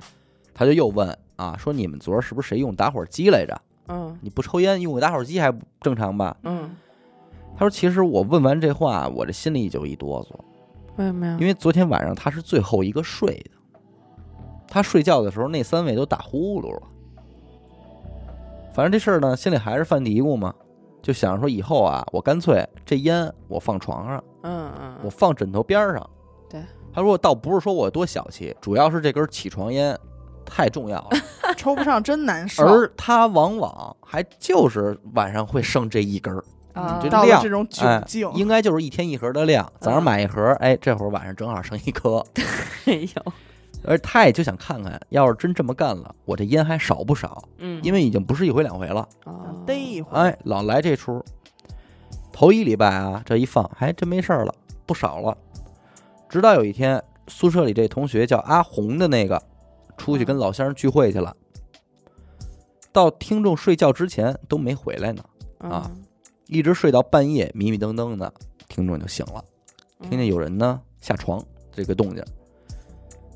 [0.53, 3.59] 他就又问啊，说你们昨儿是不是谁用打火机来着？
[3.87, 6.37] 嗯你不抽烟用个打火机还不正常吧？
[6.43, 6.69] 嗯，
[7.55, 10.33] 他说其实我问完这话，我这心里就一哆嗦，
[10.97, 11.37] 为什么呀？
[11.39, 13.79] 因为昨天晚上他是最后一个睡的，
[14.67, 16.81] 他睡觉的时候那三位都打呼噜了。
[18.73, 20.53] 反正这事儿呢，心里还是犯嘀咕嘛，
[21.01, 26.09] 就想说以后啊，我干脆这烟我放床上，嗯嗯，我放枕头边儿上。
[26.49, 26.59] 对，
[26.91, 29.95] 他说倒不是说我多小气，主要是这根起床烟
[30.43, 31.09] 太重要了，
[31.55, 32.65] 抽不上真难受。
[32.65, 42.25] 而他往往还就是晚上会剩这一根儿，啊这量到了这种窘应该就是一天一盒的量，早上嗯买一盒，哎，这会儿晚上正好剩一颗。
[42.85, 43.33] 哎呦，
[43.85, 47.43] 而他也就想看看，要是真这么干了，我这烟还少不少？
[47.57, 51.23] 嗯，因为已经不是一回两回了，啊逮一回，哎，老来这出。
[52.31, 54.55] 头一礼拜啊，这一放还真没事儿了，
[54.87, 55.37] 不少了。
[56.27, 59.39] 直到有一天，宿舍里这同学叫阿红的那个，
[59.97, 61.35] 出去跟老乡聚会去了，
[62.91, 65.23] 到听众睡觉之前都没回来呢，
[65.59, 66.02] 啊嗯
[66.47, 68.33] 一直睡到半夜，迷迷瞪瞪的，
[68.67, 69.43] 听众就醒了。
[70.01, 72.23] 听见有人呢下床，这个动静。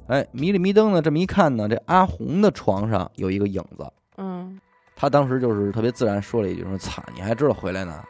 [0.07, 3.85] 哎，迷里迷瞪的这么一看呢，这阿红的床上有一个影子。
[4.17, 4.59] 嗯
[4.99, 8.03] 他当时就是特别自然说了一句：“说操，你还知道回来呢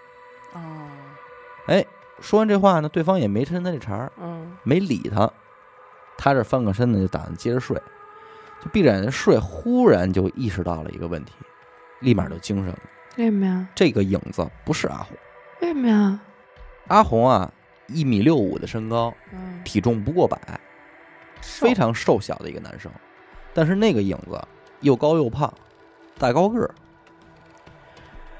[0.54, 0.62] 哦，？”
[1.68, 1.86] 哎，
[2.22, 5.30] 说完这话呢，对方也没抻他这茬儿，嗯没理他。
[6.18, 7.76] 他这翻个身呢，就打算接着睡，
[8.64, 11.34] 就闭着眼睛睡，忽然就意识到了一个问题，
[12.00, 12.80] 立马就精神了。
[13.18, 13.68] 为什么呀？
[13.76, 15.18] 这个影子不是阿红，
[15.62, 16.20] 为什么呀？
[16.88, 17.52] 阿红啊，
[17.88, 20.40] 一米六五的身高，嗯，体重不过百，
[21.42, 22.92] 非常瘦小的一个男生，
[23.54, 24.40] 但是那个影子
[24.82, 25.52] 又高又胖，
[26.20, 26.70] 大高个儿，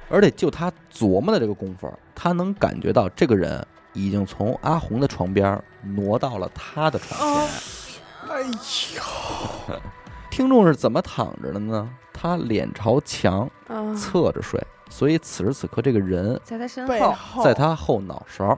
[0.10, 8.02] 而且就他琢磨的这个功夫，他能感觉到这个人已经从阿红的床边挪到了他的床哦前。
[8.30, 9.82] 哎呦，
[10.30, 11.90] 听众是怎么躺着的呢？
[12.20, 17.44] 他脸朝墙，嗯，侧着睡，所以此时此刻这个人在他身后，背后。
[17.44, 18.58] 在他后脑勺、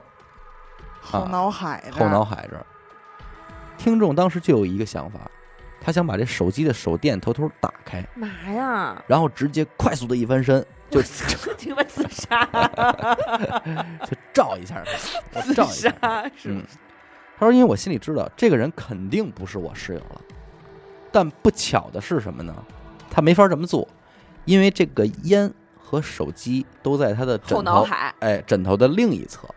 [1.02, 2.64] 后脑海这儿后脑海这儿。
[3.76, 5.20] 听众当时就有一个想法，
[5.80, 9.02] 他想把这手机的手电偷偷打开，嘛呀？
[9.06, 11.00] 然后直接快速的一翻身，就
[11.58, 12.46] 他妈自杀，
[14.06, 14.82] 就照一下
[15.32, 15.90] 他，自照一下。
[16.00, 16.50] 杀是？
[16.50, 16.64] 嗯，
[17.38, 20.20] 他说：“因为我心里知道这个人肯定不是我室友了，
[21.10, 22.54] 但不巧的是什么呢？
[23.10, 23.86] 他没法这么做，
[24.44, 29.48] 因为这个烟和手机都在他的后枕头，脑海，哎，枕头的另一侧。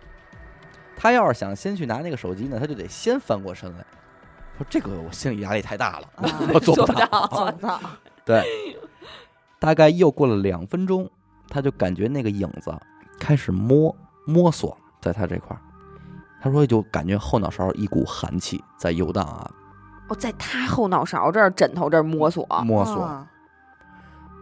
[0.97, 3.85] 他要是想先去拿那个手机呢，他就得先翻过身来。
[4.57, 7.05] 说这个我心理压力太大了，啊我做不到。
[7.05, 7.79] 到做不到，
[8.23, 8.43] 对，
[9.59, 11.09] 大概又过了两分钟，
[11.49, 12.73] 他就感觉那个影子
[13.19, 15.59] 开始摸摸索在他这块儿。
[16.41, 19.51] 他说就感觉后脑勺一股寒气在游荡啊，
[20.09, 23.01] 哦，在他后脑勺这儿、枕头这儿摸索，摸索。
[23.01, 23.27] 啊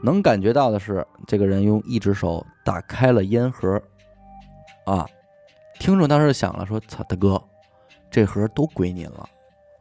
[0.04, 3.82] 能感觉到的是，这个人用一只手打开了烟盒，
[4.86, 5.08] 啊，
[5.80, 7.42] 听众当时想了，说：“操，大哥，
[8.10, 9.30] 这盒都归您了，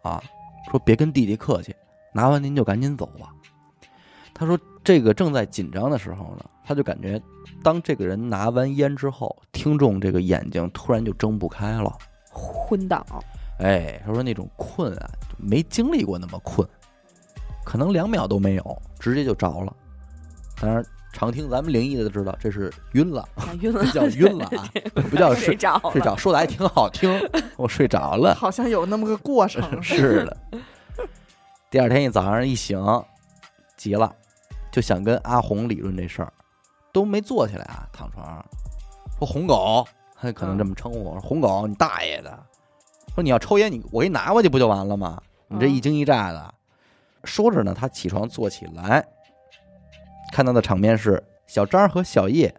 [0.02, 0.22] 啊，
[0.70, 1.74] 说别跟弟弟客气，
[2.12, 3.33] 拿完您就赶紧走吧。”
[4.35, 7.20] 他说：“这个正在紧张的时候呢，他就感觉，
[7.62, 11.96] 当这个人拿完烟之后，听众这个眼睛突然就睁不开了，
[12.30, 13.04] 昏倒，
[13.59, 16.66] 哎，他说那种困啊，没经历过那么困，
[17.64, 19.74] 可能两秒都没有，直接就着了。
[20.61, 24.68] 当然，常听咱们灵异的都知道，这是晕了，啊晕了， 叫晕了啊，
[25.11, 27.11] 不叫睡 睡着了，睡着，说的还挺好听，
[27.57, 28.35] 我睡着了。
[28.35, 30.37] 好像有那么个过程是的。
[31.70, 32.79] 第二天一早上一醒，
[33.77, 34.14] 急了，
[34.70, 36.33] 就想跟阿红理论这事儿，
[36.92, 38.44] 都没坐起来啊，躺床上，
[39.18, 39.87] 说红狗，
[40.20, 42.38] 他可能这么称呼我，说红狗，你大爷的！
[43.14, 45.20] 说你要抽烟，你我给你拿过去不就完了吗？
[45.49, 46.55] 你这一惊一乍的。
[47.25, 49.05] 说着呢，他起床坐起来，
[50.32, 52.54] 看到的场面是小张和小叶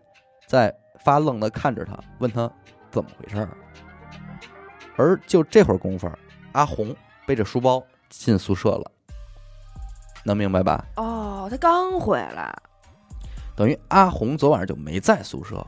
[0.47, 2.51] 在发愣的看着他，问他
[2.89, 3.49] 怎么回事儿。
[4.97, 6.12] 而就这会儿功夫，
[6.51, 8.91] 阿红背着书包进宿舍了，
[10.23, 10.86] 能明白吧？
[10.97, 12.53] 哦，他刚回来，
[13.55, 15.65] 等于阿红昨晚上就没在宿舍，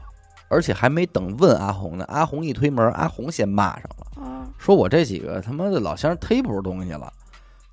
[0.50, 7.12] 而且还没等问阿红呢，阿红一推门，阿红先骂上了，啊说我这几个他妈的老乡忒不是东西了，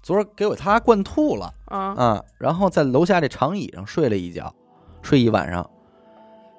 [0.02, 4.52] 昨儿给我他灌吐了啊啊，然后在楼下这长椅上睡了一觉，
[5.02, 5.68] 睡一晚上，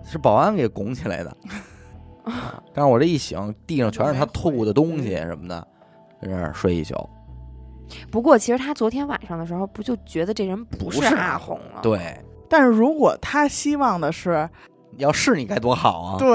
[0.05, 1.37] 是保安给拱起来的。
[2.23, 5.67] 啊但是我这一醒，地上全是他吐的东西什么的，
[6.21, 6.95] 在这儿睡一宿。
[8.11, 14.47] 不过其实他昨天晚上的时候，不就觉得这人不不是阿红了？，对，但是如果他希望的是
[14.97, 16.17] 要是你该多好啊！
[16.19, 16.29] 对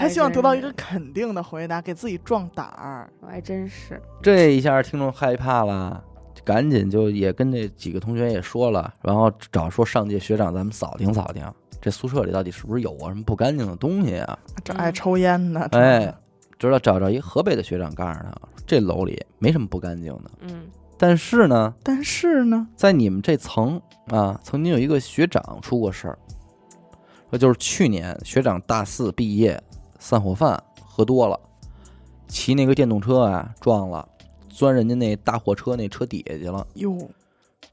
[0.00, 3.12] 他希望得到一个肯定的回答，给自己壮胆儿。
[3.20, 6.02] 我还真是，这一下听众害怕了，
[6.44, 11.44] 赶紧就也跟这几个同学也说了，然后找说上届学长咱们扫听扫听，
[11.80, 14.38] 这宿舍里到底是不是有啊什么不干净的东西啊？
[14.64, 16.14] 这爱抽烟的，哎，
[16.58, 18.32] 直到找着一河北的学长告诉他，
[18.66, 20.66] 这楼里没什么不干净的，嗯。
[20.98, 26.16] 但是呢，但是呢，在你们这层啊，曾经有一个学长出过事儿，
[27.28, 29.60] 说就是去年学长大四毕业，
[29.98, 31.36] 散伙饭喝多了，
[32.28, 34.08] 骑那个电动车啊撞了，
[34.52, 36.66] 钻人家那大货车那车底下去了。
[36.74, 36.96] 哟，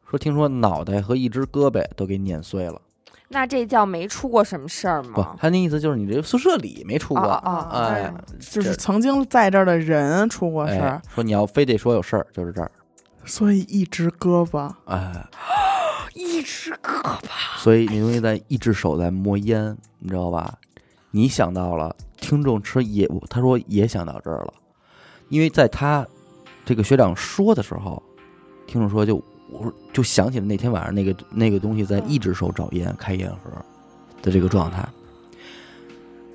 [0.09, 2.81] 说听说脑袋和一只胳膊都给碾碎了。
[3.31, 5.23] 那这叫没出过什么事儿吗不，？
[5.39, 12.71] 他那意思就是你这宿舍里没出过，啊哦哦哎，就是曾经在这儿的人出过事哎儿，，说你要非得说有事儿，就是这儿，
[13.25, 15.27] 所以一只胳膊，哎，
[16.15, 17.21] 一只胳膊，
[17.59, 20.55] 所以你容易在一只手在摸烟，你知道吧？
[21.11, 24.53] 你想到了，听众吃也，他说也想到这儿了，
[25.27, 26.07] 因为在他
[26.69, 27.99] 这个学长说的时候，
[28.67, 29.15] 听众说就
[29.49, 33.49] 我就想起了那天晚上那个那个东西在一只手找烟开烟盒
[34.21, 34.87] 的这个状态，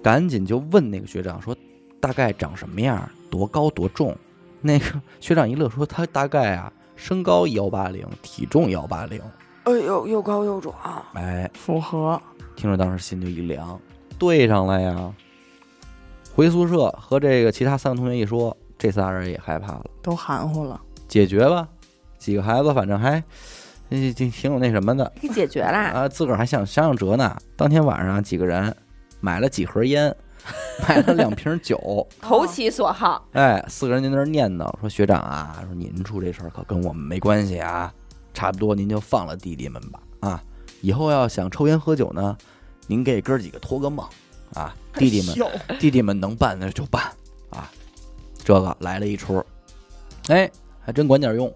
[0.02, 1.56] 赶紧就问那个学长说
[2.00, 4.12] 大概长什么样，多高多重？
[4.60, 9.22] 那个学长一乐说他大概啊身高幺八零，体重幺八零，
[9.62, 10.74] 哎呦，又高又壮，
[11.12, 11.48] 哎。
[11.54, 12.20] 符合
[12.56, 13.80] 听着当时心就一凉，
[14.18, 15.14] 对上了呀。
[16.34, 20.78] 回宿舍和这个其他三个同学一说，这仨人也害怕了，都含糊了。
[21.08, 21.66] 解决吧。
[22.18, 23.18] 几个孩子反正还
[23.88, 25.84] 挺挺挺有那什么的给解决啦。
[25.84, 27.34] 啊，自个儿还想想想辙呢。
[27.56, 28.76] 当天晚上几个人
[29.20, 30.14] 买了几盒烟，
[30.86, 37.90] 买了两瓶酒， 投其所好， 哎，四个人就在那儿念叨说：“学长啊，说您出这事儿可跟我们没关系啊，
[38.34, 40.42] 差不多您就放了弟弟们吧啊，
[40.82, 42.36] 以后要想抽烟喝酒呢，
[42.86, 44.06] 您给哥几个托个梦
[44.52, 45.34] 啊，弟弟们
[45.78, 47.02] 弟弟们能办那就办
[47.48, 47.70] 啊，
[48.44, 49.42] 这个来了一出，
[50.28, 51.52] 哎，还真管点用。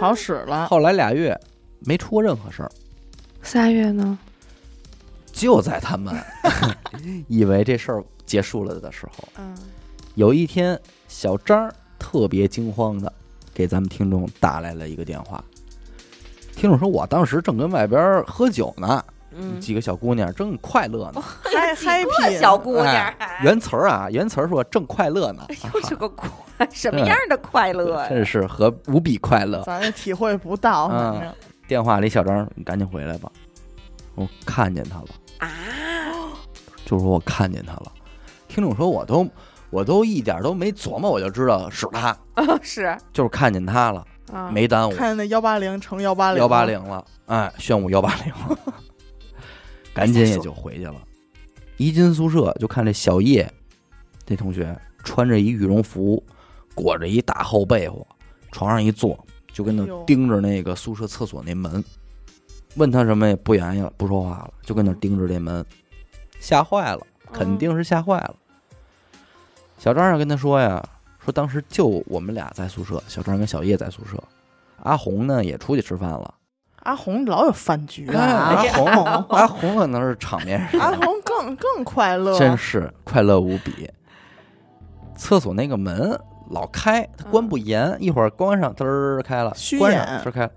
[0.00, 1.38] 好使了，后来俩月
[1.80, 2.70] 没出过任何事儿，
[3.42, 4.18] 仨月呢？
[5.32, 6.14] 就在他们
[7.28, 9.56] 以为这事儿结束了的时候，嗯，
[10.14, 13.12] 有一天小张儿特别惊慌的
[13.54, 15.42] 给咱们听众打来了一个电话。
[16.54, 19.02] 听众说：“我当时正跟外边喝酒呢，
[19.34, 21.22] 嗯，几个小姑娘正快乐呢。
[21.42, 26.28] 嗨 嗨皮小姑娘原词儿啊，原词儿说正快乐呢， 又是个快，
[26.72, 28.08] 什么样的快乐呀？
[28.08, 29.62] 真是和无比快乐。
[29.62, 31.12] 咱也体会不到，嗯。
[31.12, 31.34] 反正。
[31.68, 33.30] 电话里小张，你赶紧回来吧，
[34.14, 35.06] 我看见他了，
[35.38, 35.48] 啊，
[36.84, 37.92] 就是说我看见他了。
[38.46, 39.26] 听众说我都
[39.70, 42.94] 我都一点都没琢磨，我就知道是他，哦是。
[43.12, 44.94] 就是看见他了，啊，没耽误。
[44.94, 48.58] 看见那幺八零乘幺八零，幺八零了，哎，炫舞幺八零了，
[49.94, 50.96] 赶紧也就回去了。
[51.76, 53.50] 一进宿舍就看这小叶，
[54.24, 56.22] 这同学穿着一羽绒服，
[56.74, 58.06] 裹着一大厚被窝，
[58.52, 59.18] 床上一坐，
[59.52, 61.82] 就跟那盯着那个宿舍厕所那门，
[62.76, 65.64] 问他什么也不言语了，不说话了，就跟那盯着这门，
[66.38, 68.36] 吓坏了，肯定是吓坏了。
[69.78, 70.80] 小张要跟他说呀，
[71.24, 74.22] 说当时就我们俩在宿舍，小张跟小叶在宿舍，
[74.84, 76.34] 阿红呢也出去吃饭了。
[76.82, 83.90] 阿红老有饭局啊，哎阿阿红，阿红可能是场面上，阿红更更快乐，真是快乐无比。
[85.14, 86.18] 厕所那个门
[86.50, 90.50] 老开，它关不严，一会儿关上，嘚儿开了，关上掩嘚儿开了，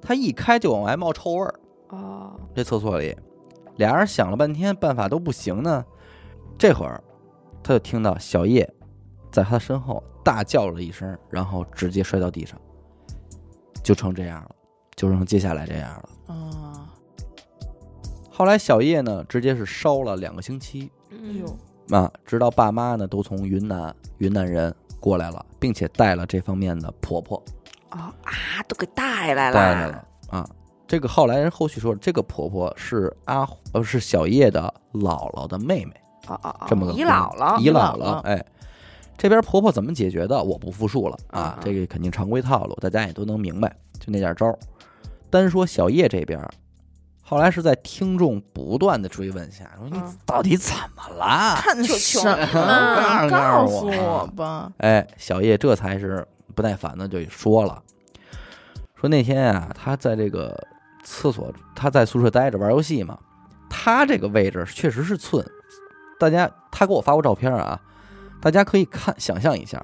[0.00, 1.54] 它一开就往外冒臭味儿。
[1.88, 3.16] 哦，这厕所里，
[3.76, 5.84] 俩人想了半天，办法都不行呢。
[6.56, 7.02] 这会儿，
[7.62, 8.72] 他就听到小叶
[9.32, 12.56] 在他身后大叫了一声，然后直接摔到地上，
[13.82, 14.50] 就成这样了，
[15.02, 16.34] 就成接下来这样了。
[16.34, 16.86] 啊，
[18.30, 27.36] 后来小叶呢，直接是烧了两个星期，哎嗯呦，啊，直到爸妈呢都从云南云南人过来了，并且带了这方面的婆婆。
[27.90, 30.48] 哦啊，都给带来了，带来了啊。
[30.86, 35.92] 这个后来人后续说，这个婆婆是阿呃是小叶的姥姥的妹妹，
[36.28, 38.44] 哦哦哦，这么个姨姥姥，姨姥姥姥哎，
[39.18, 44.56] 这边婆婆怎么解决的，我不复述了啊啊，这个肯定常规套路，大家也都能明白，就那点招儿。
[45.32, 46.38] 单说小叶这边，
[47.22, 51.56] 后来是在听众不断的追问下，说你嗯到底怎么了？
[51.56, 53.30] 看就什穷么？
[53.30, 57.82] 告诉我诉我吧，哎，小叶这才是不耐烦的就说了，
[58.94, 60.54] 说那天啊，他在这个
[61.02, 63.18] 厕所，他在宿舍待着玩游戏嘛，
[63.70, 65.42] 他这个位置确实是寸，
[66.20, 67.80] 大家他给我发过照片啊，
[68.38, 69.82] 大家可以看想象一下，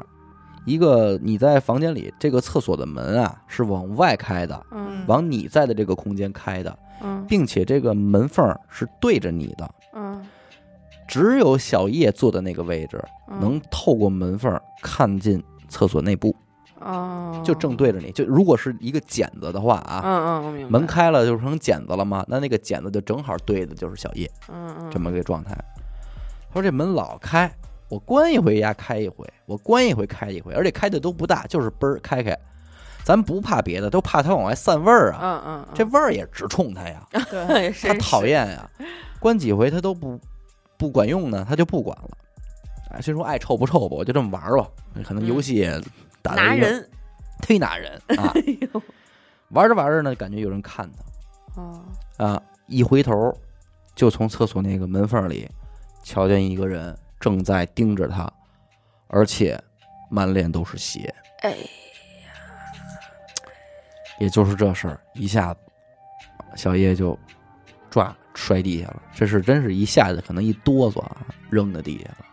[0.69, 10.25] 一个你在房间里这个厕所的门啊是往外开的，嗯往你在的这个空间开的，嗯并且这个门缝是对着你的，嗯
[11.07, 16.37] 只有小叶坐的那个位置嗯能透过门缝看进厕所内部，
[16.81, 18.11] 哦，就正对着你。
[18.13, 22.25] 就如果是一个剪子的话啊，嗯嗯，门，开了就成剪子了吗？
[22.29, 25.57] 那那个剪子就正好对的就是小叶嗯嗯，这么个状态。
[26.51, 27.51] 他说这门老开，
[27.89, 32.37] 我关一回呀开一回，我关一回开一回，而且开的都不大，就是嘣儿开开。
[33.03, 35.19] 咱不怕别的，都怕它往外散味儿啊。
[35.23, 38.71] 嗯嗯，嗯这味儿也直冲它呀， 对，是他讨，厌呀。
[39.19, 40.21] 关几回它都不
[40.77, 42.11] 不管用呢，它就不管了。
[42.91, 44.69] 哎，所以说爱臭不臭吧，我就这么玩吧。
[45.05, 45.81] 可能游戏也
[46.21, 46.87] 打拿人，
[47.47, 48.33] 忒拿人 啊。
[49.51, 51.63] 玩着玩着呢，感觉有人看他。
[51.63, 51.83] 哦，
[52.19, 53.35] 啊，一回头
[53.95, 55.49] 就从厕所那个门缝里
[56.03, 58.31] 瞧见一个人正在盯着他，
[59.09, 59.61] 而且
[60.11, 61.15] 满脸都是血。
[61.43, 61.57] 哎呀，
[64.19, 65.61] 也就是这事儿，一下子
[66.57, 67.19] 小叶就
[67.91, 69.03] 抓摔地下了。
[69.15, 72.25] 这是真是一下子可能一哆嗦啊，扔在地下了。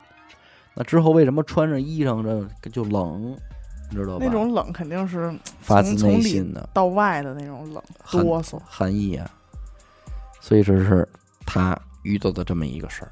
[0.73, 2.21] 那之后为什么穿着衣裳
[2.61, 3.35] 这就冷，
[3.89, 4.25] 你知道吧？
[4.25, 8.59] 那种冷肯定是发自内心的到外的那种冷，哆嗦。
[8.65, 9.29] 寒意啊。
[10.41, 11.07] 所以这是
[11.45, 13.11] 他遇到的这么一个事儿。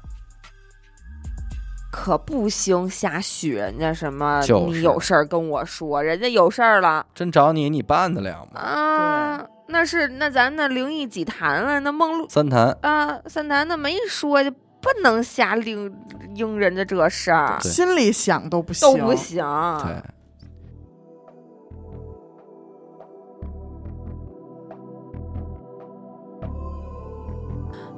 [2.04, 4.78] 可不兴瞎许人家什么，就是。
[4.78, 7.06] 你有事儿跟我说，人家有事儿了。
[7.14, 8.60] 真找你，你办得了吗？
[8.60, 15.90] 啊，那是那咱那灵异几坛了，那梦露三坛啊三坛那没说就不能瞎应
[16.34, 19.42] 应人家这事儿，心里想都不行，都不行，
[19.82, 20.02] 对，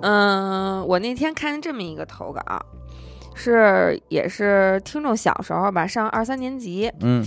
[0.03, 2.41] 嗯，我那天看见这么一个投稿，
[3.37, 7.25] 是也是听众小时候吧，上二三年级，嗯。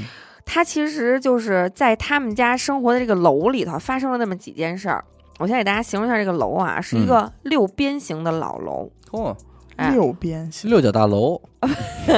[0.51, 5.05] 他其实就是在他们家生活的这个楼里头发生了那么几件事儿。
[5.37, 9.37] 我先给大家形容一下这个楼啊，是一个六边形的老楼，哦，
[9.75, 9.91] 哎。
[9.91, 11.39] 六边形，六角大楼，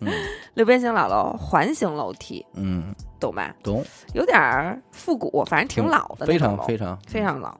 [0.00, 0.12] 嗯。
[0.54, 3.54] 六边形老楼，环形楼梯，嗯，懂吧？
[3.62, 3.84] 懂，
[4.14, 7.56] 有点儿复古，反正挺挺老的那非常非常非常老。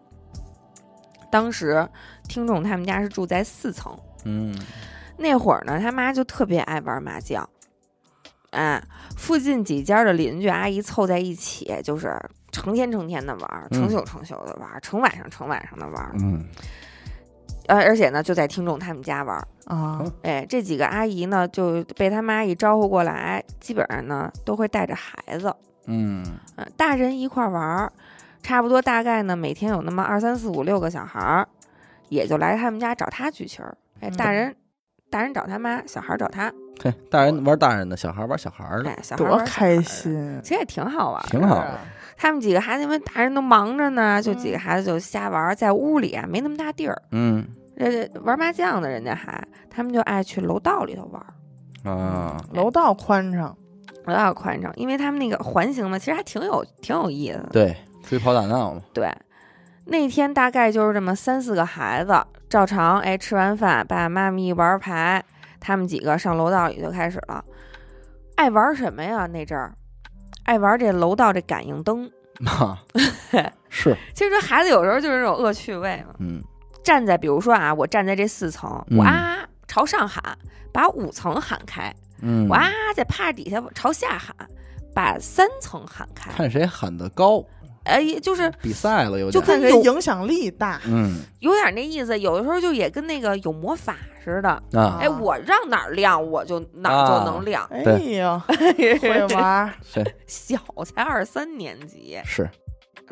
[1.30, 1.88] 当时
[2.28, 4.52] 听众他们家是住在四层，嗯
[5.18, 7.48] 那会儿呢，他妈就特别爱玩麻将，
[8.50, 8.82] 哎，
[9.16, 12.18] 附近几家的邻居阿姨凑在一起，就是
[12.52, 16.44] 成天成天的玩成宿成宿的玩儿，成晚上成晚上的玩儿，嗯
[17.68, 19.48] 呃，而且呢，就在听众他们家玩儿。
[19.64, 25.52] 啊，哎，这几个阿姨呢，就被他妈一招呼过来，基本上呢都会带着孩子，
[25.86, 27.92] 嗯呃、大人一块儿玩儿，
[28.42, 31.48] 差不多大概呢每天有那么二三四五六个小孩儿，
[32.08, 33.76] 也就来他们家找他聚群儿。
[34.00, 34.56] 哎，大嗯人，
[35.10, 36.52] 大人找他妈，小孩儿找他，
[36.82, 39.82] 嘿，大人玩大人的，小孩玩小孩的，哎，小孩儿多开的。
[39.82, 40.40] 心！
[40.42, 41.78] 其实也挺好玩儿，挺好的。
[42.16, 47.46] 他们几个孩子，因为大人都忙着呢，就几个嗯孩子就瞎玩儿，在屋里啊没那么大地儿，嗯
[47.78, 53.54] 这玩麻将的人家还，他们就爱去楼道里头玩儿，啊，楼道宽敞，
[54.06, 57.48] 楼道宽敞，因为他们那个环形嘛，其实还挺有挺有意思的。
[57.52, 59.10] 对，追跑打闹嘛，对，
[59.86, 65.24] 那天大概就是这么三四个孩子，照常哎吃完饭，爸爸妈妈一玩牌，
[65.60, 67.44] 他们几个上楼道里就开始了，
[68.34, 69.26] 爱玩什么呀？
[69.26, 69.72] 那阵儿
[70.44, 72.10] 爱玩这楼道这感应灯。
[72.40, 72.78] 嘛，
[73.70, 76.14] 是， 其实这孩子有时候就是这种恶趣味嘛。
[76.18, 76.42] 嗯
[76.84, 80.22] 站在比如说啊，我站在这四层，嗯我啊朝上喊，
[80.72, 84.36] 把五层喊开；嗯我，啊在趴底下朝下喊，
[84.94, 86.30] 把三层喊开。
[86.32, 87.42] 看谁喊得高，
[87.86, 90.80] 哎，也就是比赛了有，就看谁影响力大。
[90.86, 94.50] 嗯有点那意思，有的时候就也跟那个有魔法似的。
[94.72, 97.64] 啊，哎，我让哪儿亮，我就哪儿就能亮。
[97.70, 98.38] 哎对呀，
[99.00, 99.72] 会玩儿，
[100.26, 102.48] 小才二三年级，是，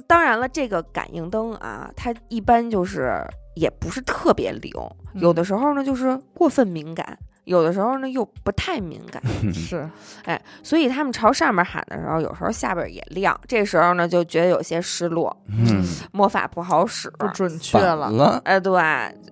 [0.09, 3.13] 当然了，这个感应灯啊，它一般就是
[3.55, 4.73] 也不是特别灵，
[5.15, 9.23] 嗯有的时候呢就是过分敏感，有的时候呢又不太敏感。
[9.53, 9.89] 是
[10.25, 17.11] 哎，所以他们朝上面喊的时候，有时候下边也亮，这时候呢就觉得有些失落，嗯，魔法不好使。
[17.19, 18.11] 不准确了。
[18.11, 18.73] 了，哎，对，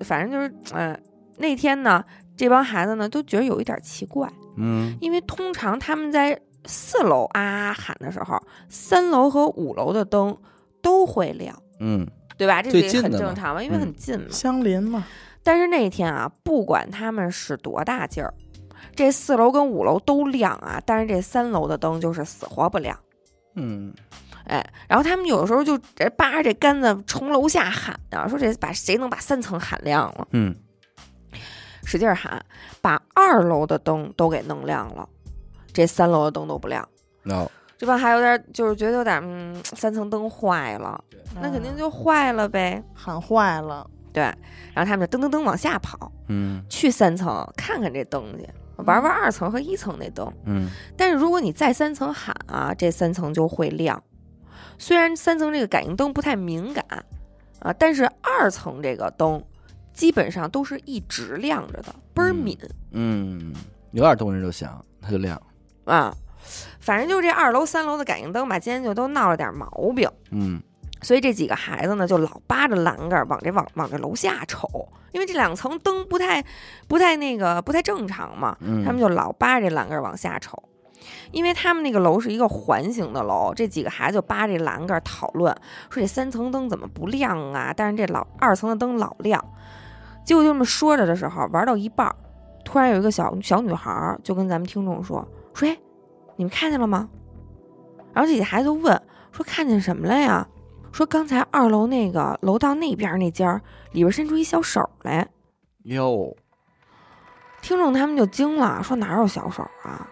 [0.04, 0.98] 反正就是，嗯、
[1.38, 2.04] 那天呢，
[2.36, 10.36] 这帮孩子呢都觉得有一点奇怪，嗯因为通常他们在四楼啊啊喊的时候，三楼和五楼的灯
[10.80, 12.06] 都会亮，嗯
[12.36, 12.62] 对吧？
[12.62, 14.26] 这个也很正常嘛，因为嗯很近嘛。
[14.30, 15.04] 相邻嘛，
[15.43, 18.32] 但是那天啊，不管他们使多大劲儿，
[18.95, 22.99] 这四楼跟五楼都亮啊，但是这三楼的灯就是死活不亮。
[23.55, 23.93] 嗯
[24.47, 30.55] 哎，然后他们有的时候就这扒着这杆子冲楼下喊啊，说这把谁能把三层喊亮了，嗯
[31.84, 32.45] 使劲儿喊，
[32.80, 35.09] 把二楼的灯都给弄亮了，
[35.72, 36.86] 这三楼的灯都不亮。
[37.24, 41.03] 哦，这帮还有点就是觉得有点嗯，三层灯坏了，
[41.40, 42.82] 那肯定就坏了呗。
[42.95, 44.22] 喊坏了，对，
[44.74, 48.46] 然后他们就噔噔噔往下跑，嗯去三层看看这灯去，
[48.76, 50.32] 玩玩二层和一层那灯。
[50.44, 54.02] 嗯但是如果你在三层喊啊，这三层就会亮。
[54.78, 56.84] 虽然三层这个感应灯不太敏感
[57.60, 59.42] 啊，但是二层这个灯
[59.92, 62.58] 基本上都是一直亮着的，倍儿嗯敏、
[62.90, 63.54] 嗯，
[63.92, 65.40] 有点动静就响，它就亮。
[65.84, 66.14] 啊。
[66.80, 70.10] 反正就这二楼、三楼的感应灯吧，今天就都闹了点毛病。
[70.32, 70.60] 嗯
[71.03, 76.42] 所以这几个孩子呢，就老扒着栏杆儿往这往往这楼下瞅，因为这两层灯不太
[76.88, 80.62] 不太那个不太正常嘛，嗯，他们就老扒着这栏杆儿往下瞅。
[81.32, 85.53] 因为他们那个楼是一个环形的楼，这几个孩子就扒这栏杆儿讨论，
[85.90, 87.74] 说这三层灯怎么不亮啊？
[87.76, 89.44] 但是这老二层的灯老亮。
[90.24, 92.14] 结果就这么说着的时候，玩到一半儿，
[92.64, 95.76] 突然有一个小小女孩儿就跟咱们听众说：“说哎，
[96.36, 97.09] 你们看见了吗？”
[98.14, 100.46] 然后这几个孩子就问说：“看见什么了呀？”
[100.93, 103.61] 说刚才二楼那个楼道那边那间儿
[103.93, 105.26] 里边伸出一小手来，
[105.84, 106.36] 哟，
[107.61, 110.07] 听众他们就惊了，说哪有小手啊？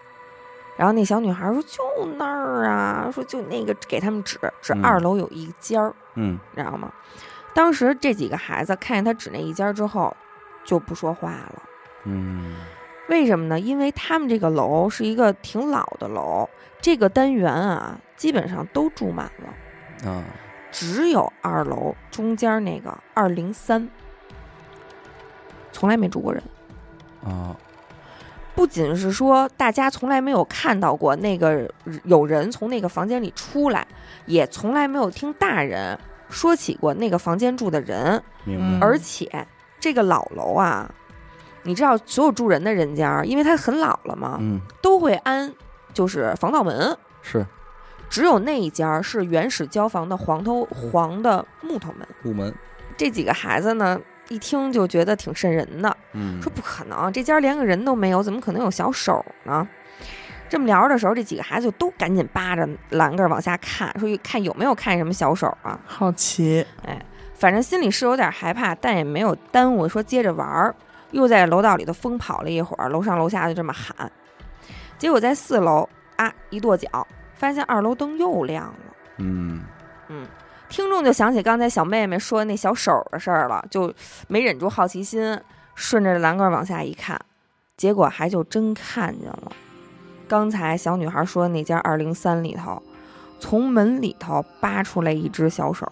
[0.76, 6.90] 然后那小女孩说就那儿啊，说就那个给他们指指嗯二楼有一间儿，嗯你知道吗？
[7.52, 10.16] 当时这几个孩子看见他指那一间儿之后，
[10.64, 11.62] 就不说话了。
[12.04, 12.56] 嗯
[13.08, 13.60] 为什么呢？
[13.60, 16.48] 因为他们这个楼是一个挺老的楼，
[16.80, 20.24] 这个单元啊基本上都住满了，啊，
[20.70, 23.88] 只有二楼中间那个二零三，
[25.72, 26.42] 从来没住过人。
[27.24, 27.54] 啊，
[28.54, 31.70] 不仅是说大家从来没有看到过那个
[32.04, 33.86] 有人从那个房间里出来，
[34.26, 35.98] 也从来没有听大人
[36.28, 38.80] 说起过那个房间住的人，明嗯。
[38.80, 38.86] 白。
[38.86, 39.46] 而且
[39.78, 40.90] 这个老楼啊，
[41.62, 45.52] 你知道所有住人的人家，因为它很老了嘛，嗯，都会安
[45.92, 47.44] 就是防盗门，是
[48.10, 52.06] 只有那一家是原始交房的黄头黄的木头门。
[52.22, 52.54] 木门。
[52.96, 53.98] 这几个孩子呢，
[54.28, 59.66] 一听就觉得挺瘆人的，嗯，说不可能，这家连个人都没有，怎么可能有小手呢？
[60.48, 65.78] 这么聊着的时候，这几个孩子就都赶紧扒着栏杆往下看，说看有没有看什么小手啊。
[65.86, 67.00] 好奇，哎
[67.34, 70.74] 反正心里是有点害怕，但也没有耽误，说接着玩儿。
[71.12, 74.12] 又在楼道里头疯跑了一会儿，楼上楼下就这么喊。
[74.98, 77.06] 结果在四楼啊一跺脚，
[77.40, 78.74] 发现二楼灯又亮了。
[79.16, 79.62] 嗯
[80.08, 80.26] 嗯，
[80.68, 83.90] 听众就想起刚才小妹妹说那小手的事儿了，就
[84.28, 85.40] 没忍住好奇心，
[85.74, 87.18] 顺着栏杆往下一看，
[87.78, 89.50] 结果还就真看见了。
[90.28, 92.82] 刚才小女孩说那家二零三里头，
[93.38, 95.86] 从门里头扒出来一只小手，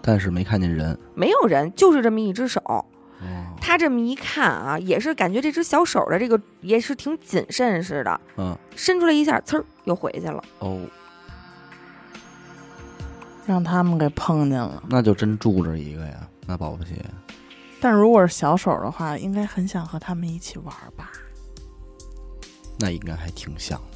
[0.00, 0.98] 但是没看见人。
[1.14, 2.86] 没有人，就是这么一只手。
[3.22, 10.42] 哦，他这么一看啊，也是感觉这只小手的这个也是挺谨慎似的，嗯伸出来一下，呲儿又回去了。
[10.58, 10.80] 哦，
[13.46, 14.82] 让他们给碰见了。
[14.88, 16.96] 那就真住着一个呀，那保不齐。
[17.80, 21.10] 但如果是小手的话，应该很想和他们一起玩吧？
[22.78, 23.91] 那应该还挺想的。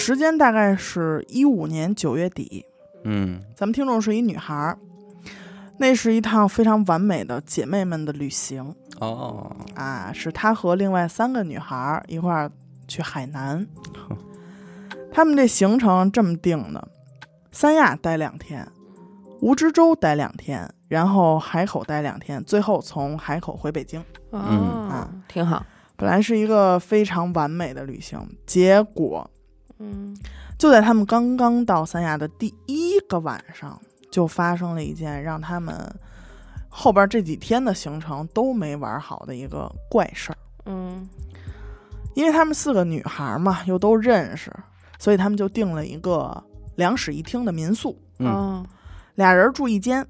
[0.00, 2.64] 时间大概是一五年九月底，
[3.04, 3.38] 嗯。
[3.54, 4.78] 咱们听众是一女孩儿，
[5.76, 8.74] 那是一趟非常完美的姐妹们的旅行。
[8.98, 12.50] 哦，啊，是她和另外三个女孩儿一块儿
[12.88, 13.66] 去海南。
[15.12, 16.88] 他们这行程这么定的：
[17.52, 18.66] 三亚待两天，
[19.42, 24.02] 蜈支洲待两天，然后海口待两天，最后从海口回北京。
[24.32, 24.40] 嗯。
[24.40, 25.62] 哦，挺好。
[25.96, 29.30] 本来是一个非常完美的旅行，结果
[29.80, 30.16] 嗯
[30.58, 35.74] 就在他们刚刚到三亚的第一个晚上，就发生了一件让他们
[36.68, 40.38] 后边这几天的行程都没玩好的一个怪事儿。
[40.66, 41.08] 嗯
[42.14, 44.54] 因为他们四个女孩嘛，又都认识，
[44.98, 46.42] 所以他们就订了一个
[46.76, 48.66] 两室一厅的民宿，嗯哦
[49.14, 50.06] 俩人住一间。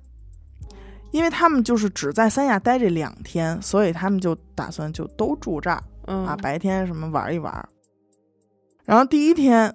[1.12, 5.82] 因为他们就是只在三亚待这两天，所以他们就打算就都住这儿。
[6.06, 7.68] 嗯啊，白天什么玩一玩。
[8.84, 9.74] 然后第一天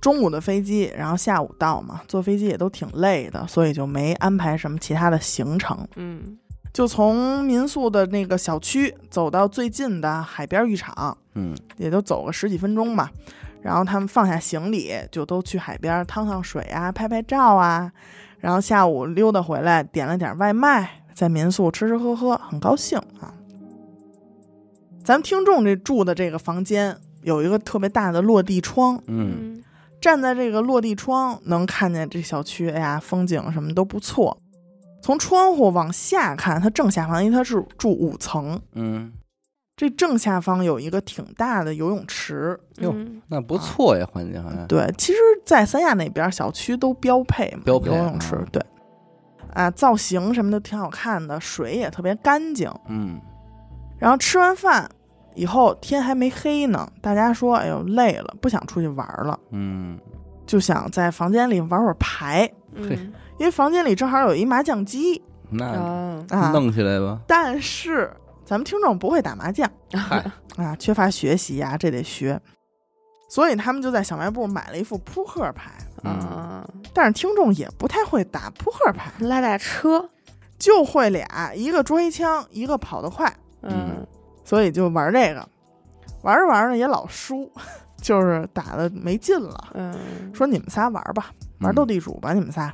[0.00, 6.38] 中午的飞机，然后下午到嘛，坐飞机也都挺累的，所以就没安排什么其他的行程，嗯
[6.72, 13.10] 就从民宿的那个小区走到最近的海边浴场，嗯也就走个十几分钟吧。
[13.60, 17.92] 然后他们放下行李，就都去海边趟趟水啊，拍拍照啊。
[18.40, 23.32] 然后下午溜达回来，点了点外卖，在民宿吃吃喝喝，很高兴啊。
[25.04, 29.32] 咱们听众这住的这个房间有一个特别大的落地窗，嗯。
[29.56, 29.64] 嗯
[30.00, 34.36] 站在这个落地窗能看见这小区，哎呀，风景什么都不错。
[35.00, 39.12] 从窗户往下看，它正下方，因为它是住五层，嗯。
[39.76, 42.58] 这正下方有一个挺大的游泳池。
[42.78, 43.22] 哟嗯。
[43.28, 44.66] 那不错呀，环境好像。
[44.66, 48.46] 对，其实，在三亚那边小区都标配嘛，标配游泳池嗯。
[48.50, 48.62] 对，
[49.54, 52.68] 啊，造型什么的挺好看的，水也特别干净。
[52.88, 53.20] 嗯。
[54.00, 54.90] 然后吃完饭
[55.34, 59.98] 以后，天还没黑呢，大家说：“哎呦，累了，不想出去玩了，嗯
[60.46, 62.50] 就想在房间里玩会儿牌。
[62.74, 65.20] 嗯因为房间里正好有一麻将机
[65.50, 66.22] 那。
[66.52, 68.10] 弄起来吧，但是
[68.44, 70.24] 咱们听众不会打麻将嗨，
[70.56, 72.40] 啊，缺乏学习呀、这得学。
[73.28, 75.72] 所以他们就在小卖部买了一副扑克牌，
[76.04, 76.62] 嗯，
[76.92, 80.08] 但是听众也不太会打扑克牌，拉大车，
[80.58, 84.06] 就会俩，一个捉一枪，一个跑得快，嗯
[84.52, 85.48] 所以就玩这个，
[86.20, 87.50] 玩着玩着也老输，
[87.96, 89.68] 就是打的没劲了。
[89.72, 91.30] 嗯，说你们仨玩吧，
[91.60, 92.70] 玩斗地主吧，你们仨。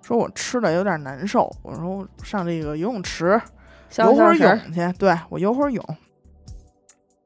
[0.00, 3.38] 说我吃的有点难受，我说我上这个游泳池
[3.98, 5.84] 游会儿泳去，对我游会儿泳，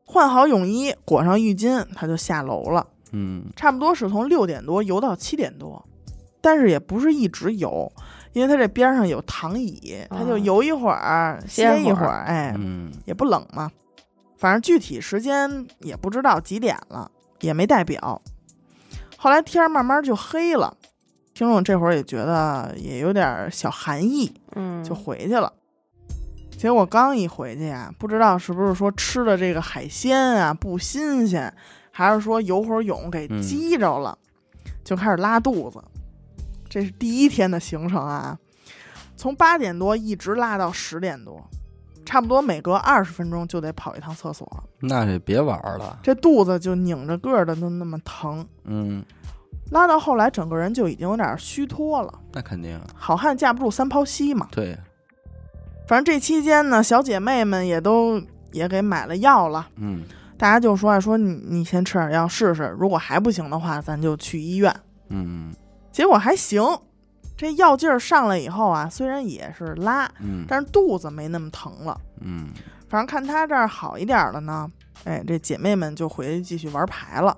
[0.05, 2.85] 换好泳衣，裹上浴巾，他就下楼了。
[3.13, 5.89] 嗯差不多是从六点多游到七点多，
[6.41, 7.89] 但是也不是一直游，
[8.33, 13.71] 因为他这边上有躺椅，他就啊游一会儿，歇会儿歇一会儿，哎，嗯也不冷嘛。
[14.45, 18.21] 反正具体时间也不知道几点了，也没带表。
[19.17, 20.77] 后来天儿慢慢就黑了，
[21.33, 25.51] 听众这会儿也觉得也有点小寒意，嗯，就回去了。
[26.59, 31.51] 结果刚一回去呀，不知道是不是说吃的这个海鲜啊不新鲜，
[31.91, 34.19] 还是说游会儿泳给嗯激着了，
[34.85, 35.83] 就开始拉肚子。
[36.69, 38.39] 这是第一天的行程啊，
[39.17, 41.43] 从八点多一直拉到十点多，
[42.05, 44.47] 差不多每隔二十分钟就得跑一趟厕所，
[44.81, 48.47] 那这别玩了，这肚子就拧着个儿的都那么疼。
[48.65, 49.05] 嗯，
[49.71, 52.13] 拉到后来，整个人就已经有点虚脱了。
[52.33, 54.49] 那肯定好汉架不住三泡稀嘛。
[54.51, 54.79] 对，
[55.87, 59.69] 反正这期间呢，小姐妹们也都也给买了药了。
[59.77, 60.03] 嗯
[60.37, 64.75] 大家就说啊，说你你先吃点药试试，如果还不行的话，咱就去医院。
[65.09, 65.55] 嗯
[65.93, 66.61] 结果还行，
[67.37, 72.01] 这药劲儿上来以后啊，虽然也是拉，嗯但是肚子没那么疼了。
[72.21, 72.49] 嗯
[72.89, 74.71] 反正看他这儿好一点了呢，
[75.05, 77.37] 哎，这姐妹们就回去继续玩牌了。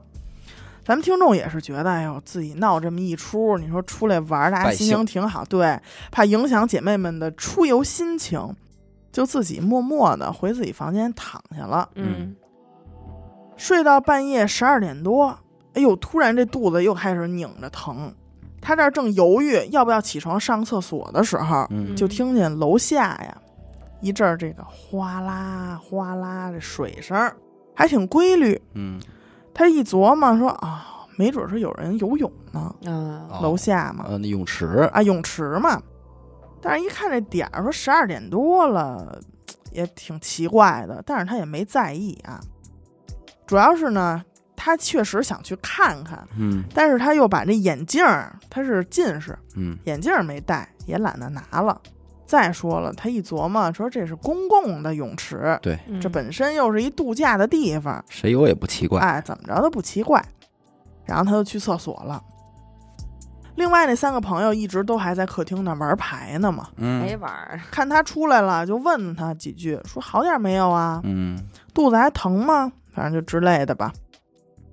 [0.84, 5.80] 咱们听众也是觉得，哎呦，自己闹这么一出，你说出来玩，大家心情挺好，对，
[6.12, 8.54] 怕影响姐妹们的出游心情，
[9.10, 12.36] 就自己默默的回自己房间躺下了，嗯
[13.56, 15.36] 睡到半夜十二点多，
[15.72, 18.14] 哎呦，突然这肚子又开始拧着疼，
[18.66, 23.40] 他这儿正犹豫要不要起床上厕所的时候，嗯就听见楼下呀
[24.00, 27.36] 一阵儿这个哗啦哗啦的水声儿，
[27.76, 28.60] 还挺规律。
[28.74, 29.00] 嗯，
[29.54, 32.74] 他一琢磨说啊，没准是有人游泳呢，
[33.40, 35.80] 楼下嘛，呃，那泳池，啊，泳池嘛。
[36.60, 39.20] 但是一看这点儿，说十二点多了，
[39.70, 41.00] 也挺奇怪的。
[41.06, 42.40] 但是他也没在意啊，
[43.46, 44.24] 主要是呢，
[44.66, 51.80] 他确实想去看看，嗯但是他又把那眼镜儿，他是近视，嗯眼镜儿没戴，也懒得拿了。
[52.26, 60.20] 再说了，他一琢磨，说这是公共的泳池，对，嗯这本身又是一度假的地方，谁有也不奇怪，哎，怎么着都不奇怪。
[61.04, 62.20] 然后他就去厕所了。
[63.54, 71.00] 另外那三个朋友一直都还在客厅那玩牌呢嘛，嗯没玩儿，看他出来了，就问他几句，说好点没有啊？
[71.04, 71.38] 嗯
[71.72, 72.72] 肚子还疼吗？
[72.92, 73.92] 反正就之类的吧。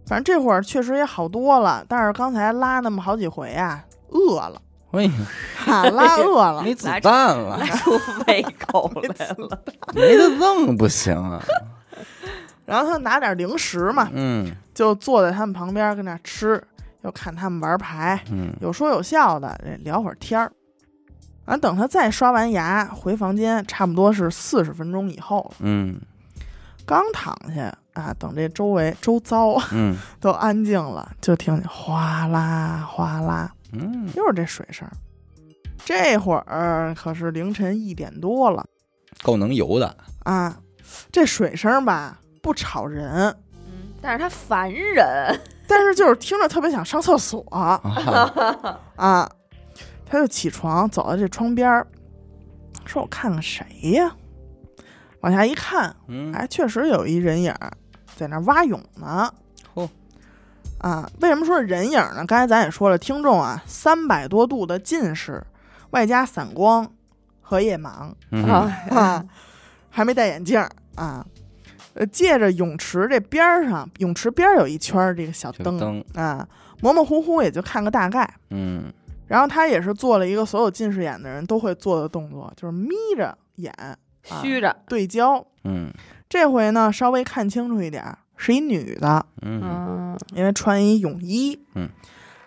[0.06, 5.12] 反正这会儿确实也好多了，但是刚才拉那么好几回啊，饿了，哎呀，
[5.56, 7.92] 哈拉饿了，没子弹了，拿出
[8.28, 9.64] 胃口 来了，
[9.96, 11.42] 没得弄不行啊，
[12.66, 16.62] 然后他拿点零食嘛，嗯就坐在他们旁边跟那吃，
[17.02, 20.52] 又看他们玩牌，嗯有说有笑的，聊会儿天儿。
[21.46, 25.56] 完，等他再刷完牙回房间，差不多是四十分钟以后了。
[25.60, 26.00] 嗯
[26.86, 34.88] 刚躺下啊，等这周围周遭嗯 都安静了，就听见哗啦哗啦，嗯，又是这水声。
[35.86, 38.66] 这会儿可是凌晨一点多了
[39.22, 40.58] 够能游的，啊，
[41.12, 43.28] 这水声吧不吵人，
[43.66, 47.80] 嗯，但是它烦人，但是就是听着特别想上厕所啊
[48.96, 49.30] 啊。
[50.06, 51.88] 他就起床走到这窗边儿，
[52.86, 54.16] 说：“我看看谁呀？”
[55.22, 57.74] 往下一看，嗯哎，确实有一人影儿
[58.16, 59.32] 在那儿蛙泳呢。
[59.74, 59.90] 嚯
[60.80, 62.26] 啊，为什么说是人影呢？
[62.28, 65.42] 刚才咱也说了，听众啊，三百多度的近视，
[65.92, 66.92] 外加散光、
[67.42, 69.26] 荷叶盲嗯啊，
[69.90, 71.26] 还没戴眼镜儿啊。
[71.94, 76.48] 呃，借着泳池这边儿上，泳池边儿有一圈儿这个小灯小灯，啊，
[76.82, 78.28] 模模糊糊也就看个大概。
[78.50, 78.92] 嗯
[79.28, 85.92] 然后他也是做了一个所有近视眼的人都会做的动作，就是眯着眼啊虚着，对焦，嗯。
[86.30, 89.62] 这回呢，稍微看清楚一点儿，是一女的，嗯。
[89.64, 91.60] 嗯因为穿一泳衣。
[91.76, 91.90] 嗯，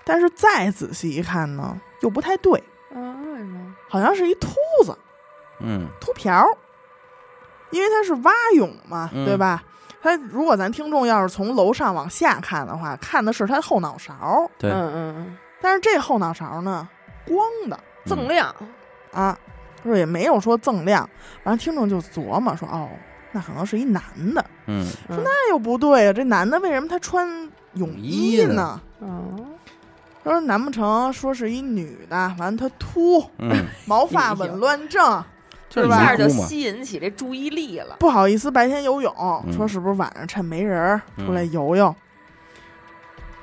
[0.05, 2.63] 但是再仔细一看呢，又不太对，
[2.93, 3.75] 嗯，为什么？
[3.89, 4.51] 好像是一秃
[4.85, 4.97] 子、
[5.61, 5.87] 嗯。
[6.01, 6.49] 秃瓢儿，
[7.71, 9.25] 因为他是蛙泳嘛，嗯。
[9.25, 9.63] 对吧？
[10.03, 16.89] 他如果咱听众要是从楼上往下看的话，看的是他后脑勺，对，嗯嗯但是这后脑勺呢，
[17.25, 18.55] 光的嗯，锃亮，
[19.13, 19.37] 啊，
[19.87, 21.09] 就是也没有说锃亮。
[21.45, 22.89] 完了，听众就琢磨说，哦，
[23.31, 24.03] 那可能是一男
[24.35, 24.45] 的。
[24.67, 28.81] 嗯说那又不对啊，这男的为什么他穿泳衣呢？
[29.01, 29.47] 嗯，
[30.25, 32.17] 说难不成说是一女的？
[32.39, 35.23] 完了，她秃，嗯，毛发紊乱症，
[35.69, 37.97] 就是一吧下就吸引起这注意力了。
[38.01, 39.15] 不好意思白天游泳，
[39.47, 41.95] 嗯说是不是晚上趁没人儿出来嗯游游？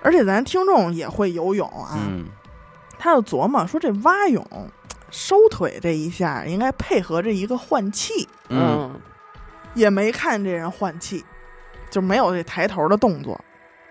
[0.02, 2.26] 而且咱听众也会游泳啊，嗯
[3.00, 4.46] 他就琢磨说这蛙泳
[5.14, 9.00] 收腿这一下应该配合着一个换气，嗯
[9.76, 11.24] 也没看这人换气，
[11.90, 13.40] 就没有这抬头的动作。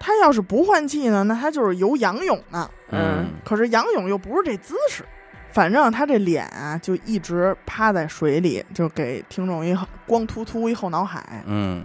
[0.00, 2.68] 他要是不换气呢，那他就是游仰泳呢。
[2.90, 5.04] 嗯可是仰泳又不是这姿势，
[5.52, 11.44] 反正他这脸啊就一直趴在水里，就给听众一光秃秃一后脑海。
[11.46, 11.84] 嗯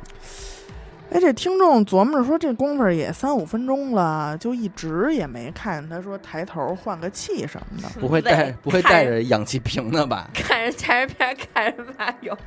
[1.09, 7.87] 哎，这听众琢磨着说，这功夫也三五分钟了，就一直也没看他说抬头换个气什么的。
[7.99, 10.29] 不会带不会带着氧气瓶的吧？
[10.33, 12.37] 看着前人片，看着蛙泳，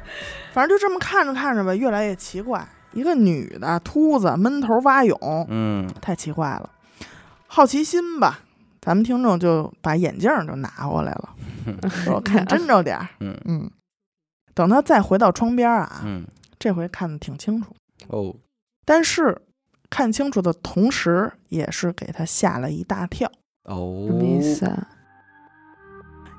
[0.52, 2.66] 反正就这么看着看着吧，越来越奇怪。
[2.92, 5.16] 一个女的秃子闷头蛙泳，
[5.48, 6.68] 嗯太奇怪了。
[7.46, 8.40] 好奇心吧，
[8.80, 11.34] 咱们听众就把眼镜儿就拿过来了，
[11.88, 13.08] 说看真着点儿。
[13.20, 13.70] 嗯嗯，
[14.54, 16.26] 等他再回到窗边儿啊，嗯
[16.58, 17.74] 这回看的挺清楚，
[18.08, 18.34] 哦
[18.84, 19.40] 但是
[19.88, 23.30] 看清楚的同时，也是给他吓了一大跳，
[23.64, 24.88] 哦，什么意思啊？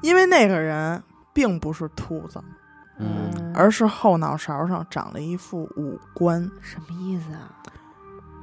[0.01, 1.01] 因为那个人
[1.33, 2.43] 并不是秃子，
[2.97, 7.55] 嗯而是后脑勺上长了一副五官，什么意思啊？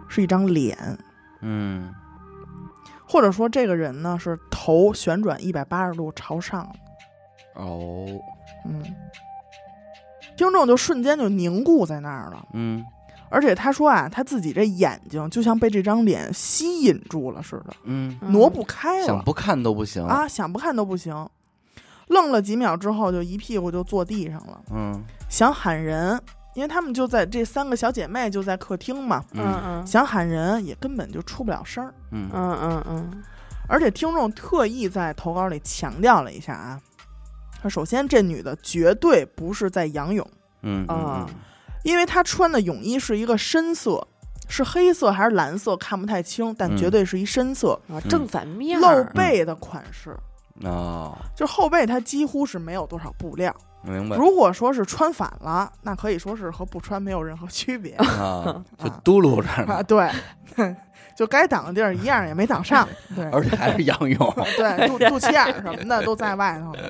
[0.08, 0.76] 是一张脸，
[1.40, 1.92] 嗯
[3.06, 7.60] 或者说这个人呢是头旋转一百八十度朝上的。
[7.60, 8.06] 哦
[8.66, 8.82] 嗯，
[10.36, 12.46] 听众就瞬间就凝固在那儿了。
[12.52, 12.84] 嗯
[13.30, 19.06] 而且他说啊，他自己这眼睛就像被这张脸吸引住了似的，嗯，挪不开了。
[19.06, 20.02] 想不看都不行。
[20.04, 21.28] 啊，想不看都不行。
[22.08, 25.02] 愣了几秒之后，就一屁股就坐地上了，嗯。
[25.28, 26.18] 想喊人，
[26.54, 29.44] 因为他们就在这三个小姐妹就在客厅嘛，嗯。
[29.44, 29.86] 嗯嗯。
[29.86, 31.92] 想喊人也根本就出不了声儿。
[32.12, 32.30] 嗯。
[32.32, 33.22] 嗯嗯嗯。
[33.68, 36.80] 而且听众特意在投稿里强调了一下啊，
[37.60, 40.26] 他首先这女的绝对不是在仰泳。
[40.62, 41.34] 嗯啊嗯
[41.84, 44.06] 因为她穿的泳衣是一个深色，
[44.48, 46.76] 是黑色还是蓝色看不太清，但嗯。
[46.76, 50.16] 绝对是一深色，啊，正反面露背的款式，
[50.64, 53.54] 哦，就后背它几乎是没有多少布料。
[53.82, 54.16] 明白。
[54.16, 57.92] 如果说是穿反了，那可以说是和不穿没有任何区别。
[57.94, 59.76] 啊， 就嘟噜着啊。
[59.76, 60.10] 呢，对，
[61.16, 66.80] 就该挡的地儿一样也没挡上，对 而且还是仰泳，对，肚肚脐眼儿什么的都在外头呢。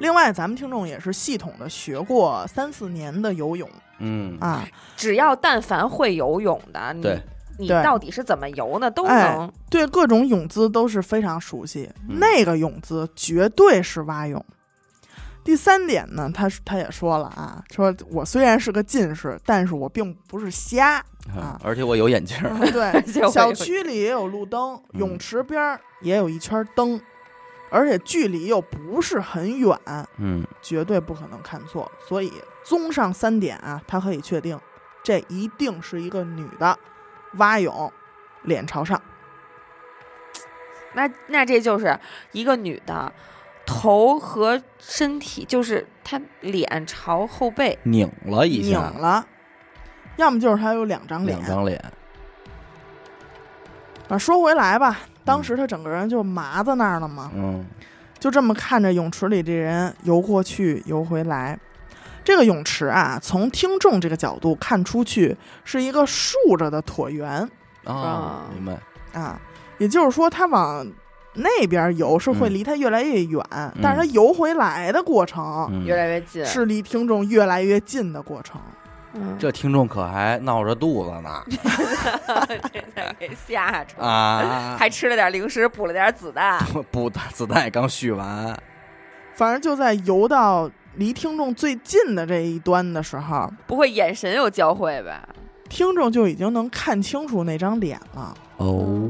[0.00, 7.22] 另外，咱们听众也是系统的学过三四年的游泳嗯啊，只要但凡会游泳的，你对
[7.58, 8.90] 你到底是怎么游呢？
[8.90, 9.52] 都哎能。
[9.68, 14.44] 对各种泳姿都是非常熟悉，嗯那个泳姿绝对是蛙泳。
[15.44, 21.04] 第三点呢，他他也说了啊，说我虽然是个近视，但是我并不是瞎。
[21.36, 26.98] 啊而且我有眼镜儿，对 小区里也有路灯，嗯泳池边儿也有一圈灯，
[27.70, 29.78] 而且距离又不是很远，
[30.18, 31.90] 嗯绝对不可能看错。
[32.06, 32.32] 所以
[32.64, 34.58] 综上三点啊，他可以确定，
[35.02, 36.78] 这一定是一个女的，
[37.34, 37.92] 蛙泳，
[38.42, 39.00] 脸朝上。
[40.92, 41.98] 那那这就是
[42.32, 43.12] 一个女的，
[43.64, 49.24] 头和身体就是她脸朝后背，拧了一下拧，了，
[50.16, 51.48] 要么就是她有两张脸两。
[51.48, 51.92] 张脸，
[54.08, 57.64] 啊，说回来吧，当时他整个人就麻在那儿了嘛，嗯
[58.18, 61.58] 就这么看着泳池里这人游过去游回来。
[62.22, 67.48] 这个泳池啊，从听众这个角度看出去是一个竖着的椭圆
[67.84, 69.40] 啊啊，明白，啊，
[69.78, 70.86] 也就是说，他往
[71.34, 73.42] 那边游是会嗯离他越来越远，
[73.80, 76.44] 但是他游回来的过程、嗯越来越近。
[76.44, 78.60] 是离听众越来越近的过程。
[78.66, 78.79] 嗯，
[79.38, 81.42] 这听众可还闹着肚子呢。
[82.72, 84.76] 这才给吓着，啊！
[84.78, 86.58] 还吃了点零食，补了点子弹。
[86.90, 88.56] 不打子弹刚续完，
[89.34, 95.28] 反正就在游到离听众最近的这一端的时候，不会眼神有交汇吧？
[95.68, 99.08] 听众就已经能看清楚那张脸了，哦，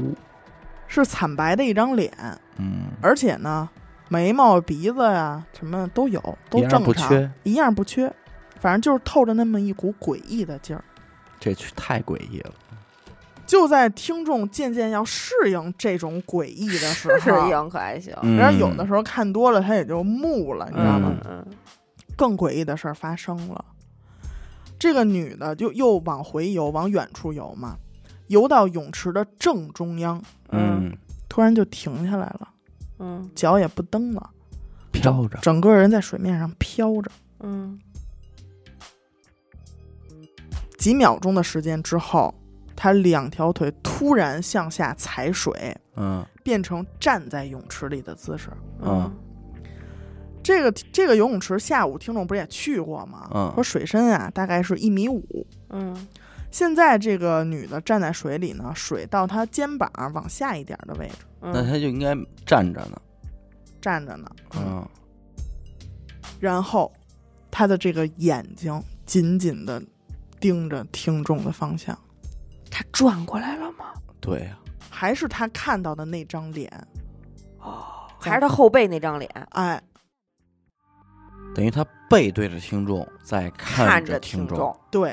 [0.87, 2.11] 是惨白的一张脸，
[2.57, 3.67] 嗯，而且呢，
[4.09, 8.11] 眉毛、鼻子呀、什么都有，都正常，一样不缺。
[8.61, 10.81] 反正就是透着那么一股诡异的劲儿。
[11.39, 12.51] 这太诡异了。
[13.45, 21.11] 就在听众渐渐要适应这种诡异的时候，是适应可还行，嗯然后有的时候看多了，他也就木了，你知道吗？
[21.25, 21.45] 嗯嗯
[22.15, 23.65] 更诡异的事儿发生了，
[24.79, 27.75] 这个女的就又往回游，往远处游嘛，
[28.27, 30.95] 游到泳池的正中央，嗯，
[31.27, 32.47] 突然就停下来了，
[32.99, 34.29] 嗯脚也不蹬了，
[34.91, 37.11] 飘着，整个人在水面上飘着。
[37.41, 37.77] 嗯
[40.81, 42.33] 几秒钟的时间之后，
[42.75, 48.49] 他两条腿突然向下踩水，嗯变成站在泳池里的姿势。
[48.81, 49.15] 嗯
[50.41, 53.29] 这个这个游泳池，下午听众不是也去过吗？
[53.31, 55.45] 嗯说水深啊大概是一米五。
[55.69, 56.07] 嗯
[56.49, 62.99] 现在这个女的站在水里呢，水到她肩膀往下一点的位置嗯，那她就应该站着呢。
[63.79, 64.27] 站着呢。
[64.55, 64.83] 嗯
[66.39, 66.91] 然后
[67.51, 69.79] 她的这个眼睛紧紧的
[70.41, 71.97] 盯着听众的方向，
[72.69, 73.93] 他转过来了吗？
[74.19, 74.57] 对呀，
[74.89, 76.69] 还是他看到的那张脸。
[77.59, 79.81] 哦，还是他后背那张脸哎，
[81.53, 84.21] 等于他背对着听众，在看着众。
[84.21, 85.11] 听众，对，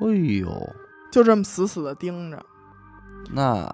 [0.00, 0.08] 哎
[0.40, 0.74] 呦，
[1.12, 2.44] 就这么死死的盯着。
[3.30, 3.66] 那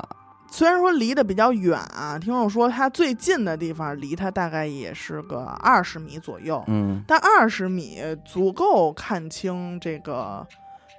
[0.50, 7.02] 虽然说离得比较远啊，听众说他最近的地方离他大概也是个二十米左右，嗯。
[7.06, 10.46] 但二十米足够看清这个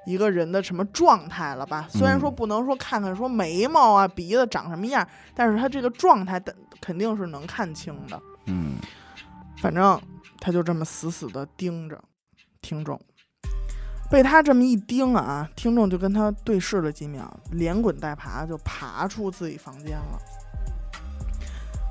[0.05, 1.85] 一个人的什么状态了吧？
[1.89, 8.19] 虽然说嗯不能说看看说眉毛啊、鼻子长什么样，但是他这个状态的肯定是能看清的。
[8.47, 8.77] 嗯。
[9.57, 10.01] 反正
[10.39, 12.01] 他就这么死死的盯着
[12.61, 12.99] 听众，
[14.11, 20.19] 被他这么一盯啊，听众就跟他对视了几秒，连滚带爬就爬出自己房间了。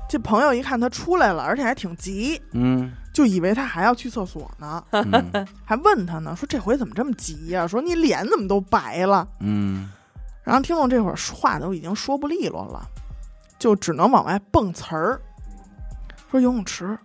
[0.07, 9.27] 这朋友一看他出来了，而且还挺急，嗯就以为他还要去厕所呢，嗯还问他呢，说这回怎么这么急呀、说你脸怎么都白了？
[9.39, 9.89] 嗯
[10.43, 12.87] 然后听众这会儿话都已经说不利落了，
[13.57, 15.19] 就只能往外蹦词儿，
[16.29, 16.97] 说游泳池，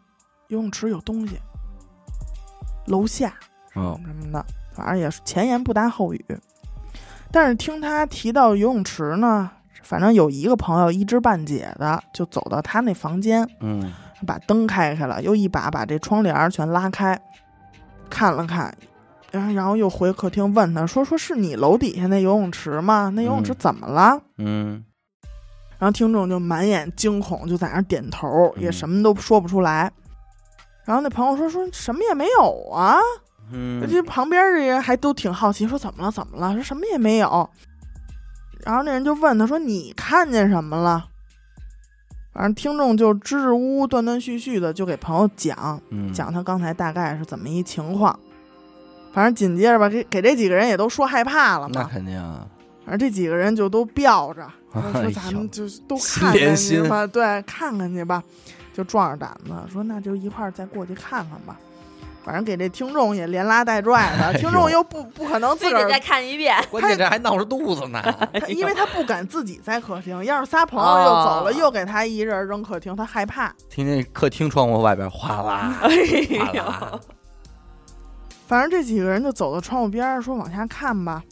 [0.49, 1.39] 游泳池有东西，
[2.87, 3.33] 楼下
[3.75, 4.45] 哦什么的，
[4.77, 6.25] 反正也是前言不搭后语。
[7.33, 9.51] 但是听他提到游泳池呢，
[9.83, 13.93] 反正有一个朋友一知半解的就走到他那房间，嗯
[14.27, 17.21] 把灯开开了，又一把把这窗帘全拉开，
[18.09, 18.75] 看了看，
[19.31, 23.11] 然后又回客厅问他说：“说是你楼底下那游泳池吗？
[23.15, 24.85] 那游泳池嗯怎么了？”嗯
[25.79, 29.93] 然后听众就满眼惊恐，就在那点头，也嗯什么都说不出来。
[30.87, 32.97] 然后那朋友说：“说什么也没有啊。”
[33.53, 36.11] 嗯这旁边这人还都挺好奇，说：“怎么了？
[36.11, 37.49] 怎么了？”说什么也没有。
[38.65, 41.09] 然后那人就问他说：“你看见什么了？”
[42.35, 48.19] 反正听众就支支吾吾、断断续续的就给朋友讲嗯讲他刚才大概是怎么一情况。
[49.15, 51.89] 反正紧接着吧，给给这几个人也都说害怕了嘛那嘛。
[51.91, 52.47] 肯定啊，
[52.85, 58.23] 反正这几个人就都吊着，说咱们就都看看去吧，对，看看去吧，
[58.75, 61.57] 就壮着胆子说那就一块儿再过去看看吧。
[62.27, 66.57] 反正给这听众也连拉带拽的，听众又不不可能自个儿再看一遍。
[66.73, 68.03] 关键这还闹着肚子呢。
[68.35, 73.55] 他因为他不敢自己在客厅，要是仨朋友又走了，哦又给他一人扔客厅，他害怕。
[73.71, 77.01] 听见客厅窗户外边哗啦哎哗呦，啦，
[78.49, 81.23] 反正这几个人就走到窗户边儿，说往下看吧，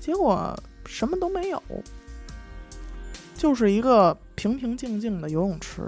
[0.00, 1.62] 结果什么都没有，
[3.36, 5.82] 就是一个平平静静的游泳池。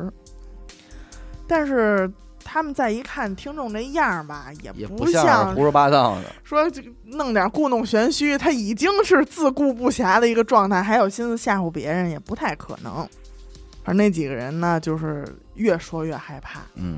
[1.48, 2.12] 但是
[2.48, 6.32] 他们再一看听众这样儿吧，也也不像胡说八道的。
[6.44, 13.06] 说这个弄点故弄玄虚，他已经是自顾不暇的一个状态，还有心思吓唬别人，也不太可能。
[13.84, 16.60] 而那几个人呢，就是越说越害怕。
[16.76, 16.96] 嗯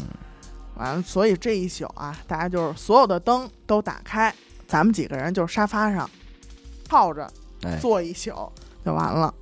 [0.77, 4.33] 完了，所以这一宿啊，大家就是所有的灯都打开，
[4.67, 6.09] 咱们几个人就是沙发上
[6.89, 7.29] 靠着
[7.63, 8.31] 哎坐一宿
[8.85, 9.35] 就完了。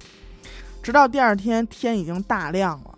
[0.83, 2.96] 直到第二天天已经大亮了，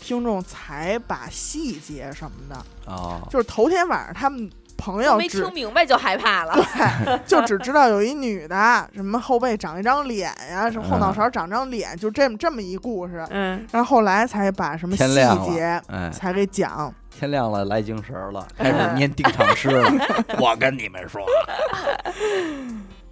[0.00, 6.54] 听众才把细节什么的，哦，就是头天晚上他们朋友没听明白就害怕了。
[6.54, 13.24] 对，就只知道有一女的，什么后背长一张脸呀，什么后脑勺长张脸，就这么这么一故事。
[13.30, 16.92] 嗯，然后后来才把什么细节哎，才给讲。
[17.10, 19.92] 天亮了，来精神了，开始念定场诗了。
[20.40, 21.20] 我跟你们说，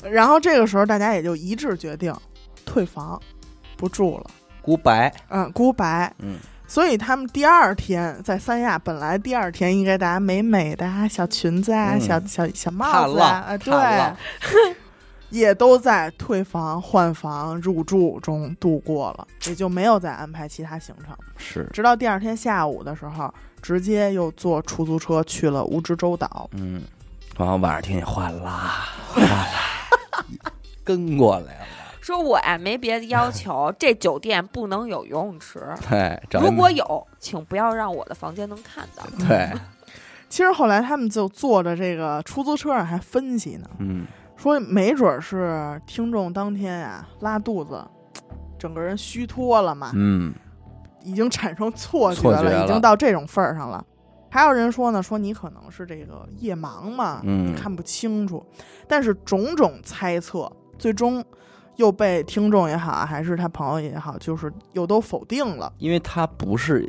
[0.03, 2.14] 然后这个时候大家也就一致决定
[2.64, 3.20] 退房，
[3.76, 4.30] 不住了。
[4.62, 6.11] 孤白，嗯，孤白。
[6.20, 12.00] 嗯所以他们第二天在三亚，本来第二天应该大家美美的啊，小裙子啊，嗯。
[12.00, 14.76] 小小小帽子啊，啊，对
[15.30, 21.16] 也都在退房、换房、入住中度过了，也就没有再安排其他行程。
[21.36, 26.48] 是，直到第二天下午的时候，直接又坐出租车去了蜈支洲岛。
[26.52, 26.82] 嗯。
[27.36, 29.46] 然后晚上听见哗啦换啦
[30.84, 31.66] 跟过来了，
[32.09, 39.04] 说我呀没别的要求，这酒店不能有游泳池， 对，如果有，请不要让我的房间能看到。
[39.28, 39.52] 对，
[40.30, 44.06] 其实后来他们就坐着这个出租车上还分析呢，嗯，
[44.38, 47.84] 说没准儿是听众当天呀拉肚子，
[48.59, 50.32] 整个人虚脱了嘛，嗯，
[51.04, 53.84] 已经产生错觉错觉了已经到这种份儿上了。
[54.30, 58.42] 还有人说呢，说你可能是这个夜盲嘛，嗯看不清楚。
[58.86, 61.22] 但是种种猜测，最终
[61.79, 65.72] 又被听众也好，还是他朋友也好，就是又都否定了。
[65.79, 66.89] 因为他不是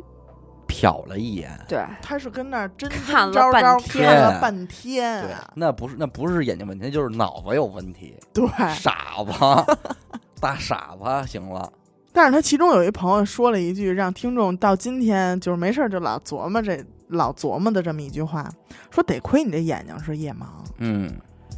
[0.68, 5.22] 瞟了一眼，对，他是跟那儿真看了真招招半看天了半天。
[5.22, 5.32] 对。
[5.32, 8.46] 啊，，那不是那不是眼睛问题，那就是脑子有问题，对。
[8.74, 9.76] 傻子，
[10.40, 11.72] 大傻子，行了，
[12.12, 18.48] 但是他其中有一朋友说了一句，让听众到今天就是没事儿就老琢磨这老琢磨的这么一句话，
[18.90, 20.46] 说得亏你这眼睛是夜盲，
[20.78, 21.12] 嗯，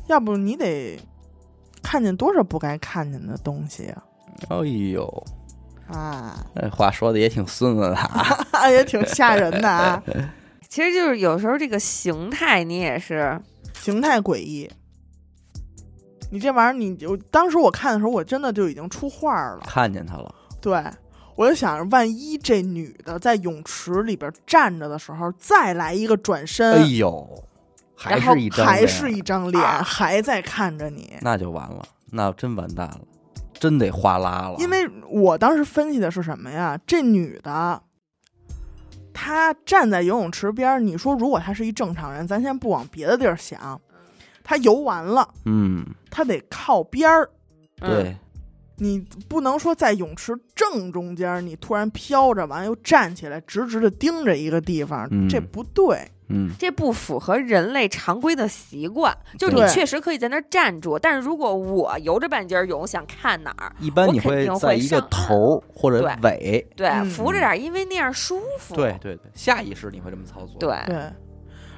[0.06, 0.98] 要不你得
[1.82, 4.02] 看见多少不该看见的东西啊！
[4.48, 5.24] 哎呦，
[5.88, 8.38] 啊，那话说的也挺孙子的啊，
[8.70, 10.02] 也挺吓人的啊，
[10.68, 13.40] 其实就是有时候这个形态你也是，
[13.74, 14.70] 形态诡异。
[16.30, 19.60] 你这玩意儿，你就当时我看的时候，我真的就已经出画了。
[19.66, 20.82] 看见他了，对，
[21.36, 27.44] 我就想着，万一这女的在泳池里边站着的时候，再来一个转身，哎呦，
[28.02, 31.14] 还是一张脸，还是一张脸，还在看着你。
[31.20, 33.00] 那就完了，那真完蛋了，
[33.54, 36.78] 真得哗啦了，因为我当时分析的是什么呀？
[36.86, 37.80] 这女的，
[39.12, 43.80] 她站在游泳池边儿，你说如果她是一正常人，咱先不往别的地儿想，
[44.42, 47.30] 她游完了，嗯，她得靠边儿，
[47.80, 48.02] 嗯。
[48.02, 48.16] 对，
[48.78, 48.98] 你
[49.28, 55.28] 不能说在泳池正中间，你突然飘着，完了又站起来，直直的盯着一个地方，嗯。
[55.28, 56.10] 这不对。
[56.28, 59.16] 嗯，这不符合人类常规的习惯。
[59.38, 68.74] 就是你确实可以在那儿站住，但是如果我游着半截儿泳，想看哪儿，一般你我肯定在一个头儿或者尾，对，嗯扶着点儿，因为那样舒服。
[68.74, 71.10] 对对对，下意识你会这么操作，对，对，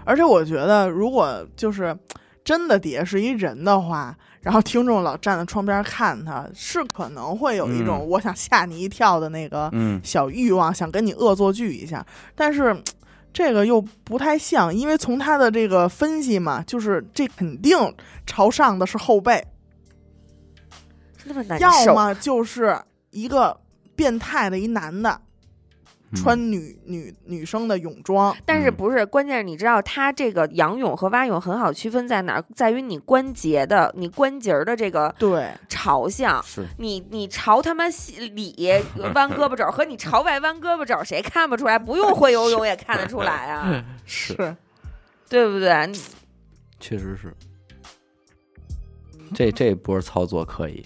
[0.04, 1.96] 而且我觉得，如果就是
[2.44, 12.04] 真的底下是一人的话，然后听众老站在窗边看他，是可能会有一种嗯我想吓你一跳的那个嗯，小欲望，想跟你恶作剧一下。
[12.34, 12.76] 但是
[13.34, 17.76] 这个又不太像，因为从他的这个分析嘛，就是这肯定
[18.24, 19.44] 朝上的是后背，
[21.24, 21.92] 那么难要。
[21.92, 22.80] 么就是
[23.10, 23.60] 一个
[23.96, 25.20] 变态的一男的嗯
[26.14, 29.38] 穿女女女生的泳装，嗯但是不是关键？
[29.38, 32.44] 是你知道它这个仰泳和蛙泳很好区分在哪儿？
[32.54, 35.50] 在于你关节的、你关节儿的这个对。
[35.68, 36.42] 朝向。
[36.42, 38.54] 是你你朝他妈里
[39.14, 41.78] 弯 胳膊肘儿和你朝外弯胳膊肘儿，谁看不出来？
[41.78, 44.56] 不用会游泳也看得出来啊， 是，是，
[45.28, 45.86] 对不对？
[45.88, 45.98] 你
[46.78, 47.34] 确实是，
[49.34, 50.84] 这这波操作可以。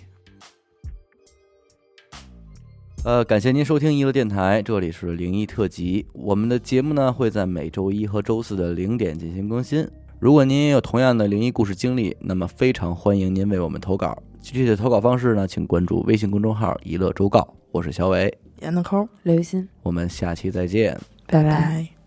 [3.08, 6.04] 呃，感谢您收听娱乐电台，这里是灵异特辑。
[6.12, 9.88] 我们的节目呢会在每周一和周四的零点进行更新。
[10.18, 14.22] 如果您也有同样的灵异故事经历，那么非常欢迎您为我们投稿。
[14.42, 18.30] 具体的投稿方式呢，请关注微信公众号“娱乐周告”，我是小伟，
[18.60, 20.94] 闫德抠，刘雨欣，我们下期再见。
[21.28, 21.97] 拜拜。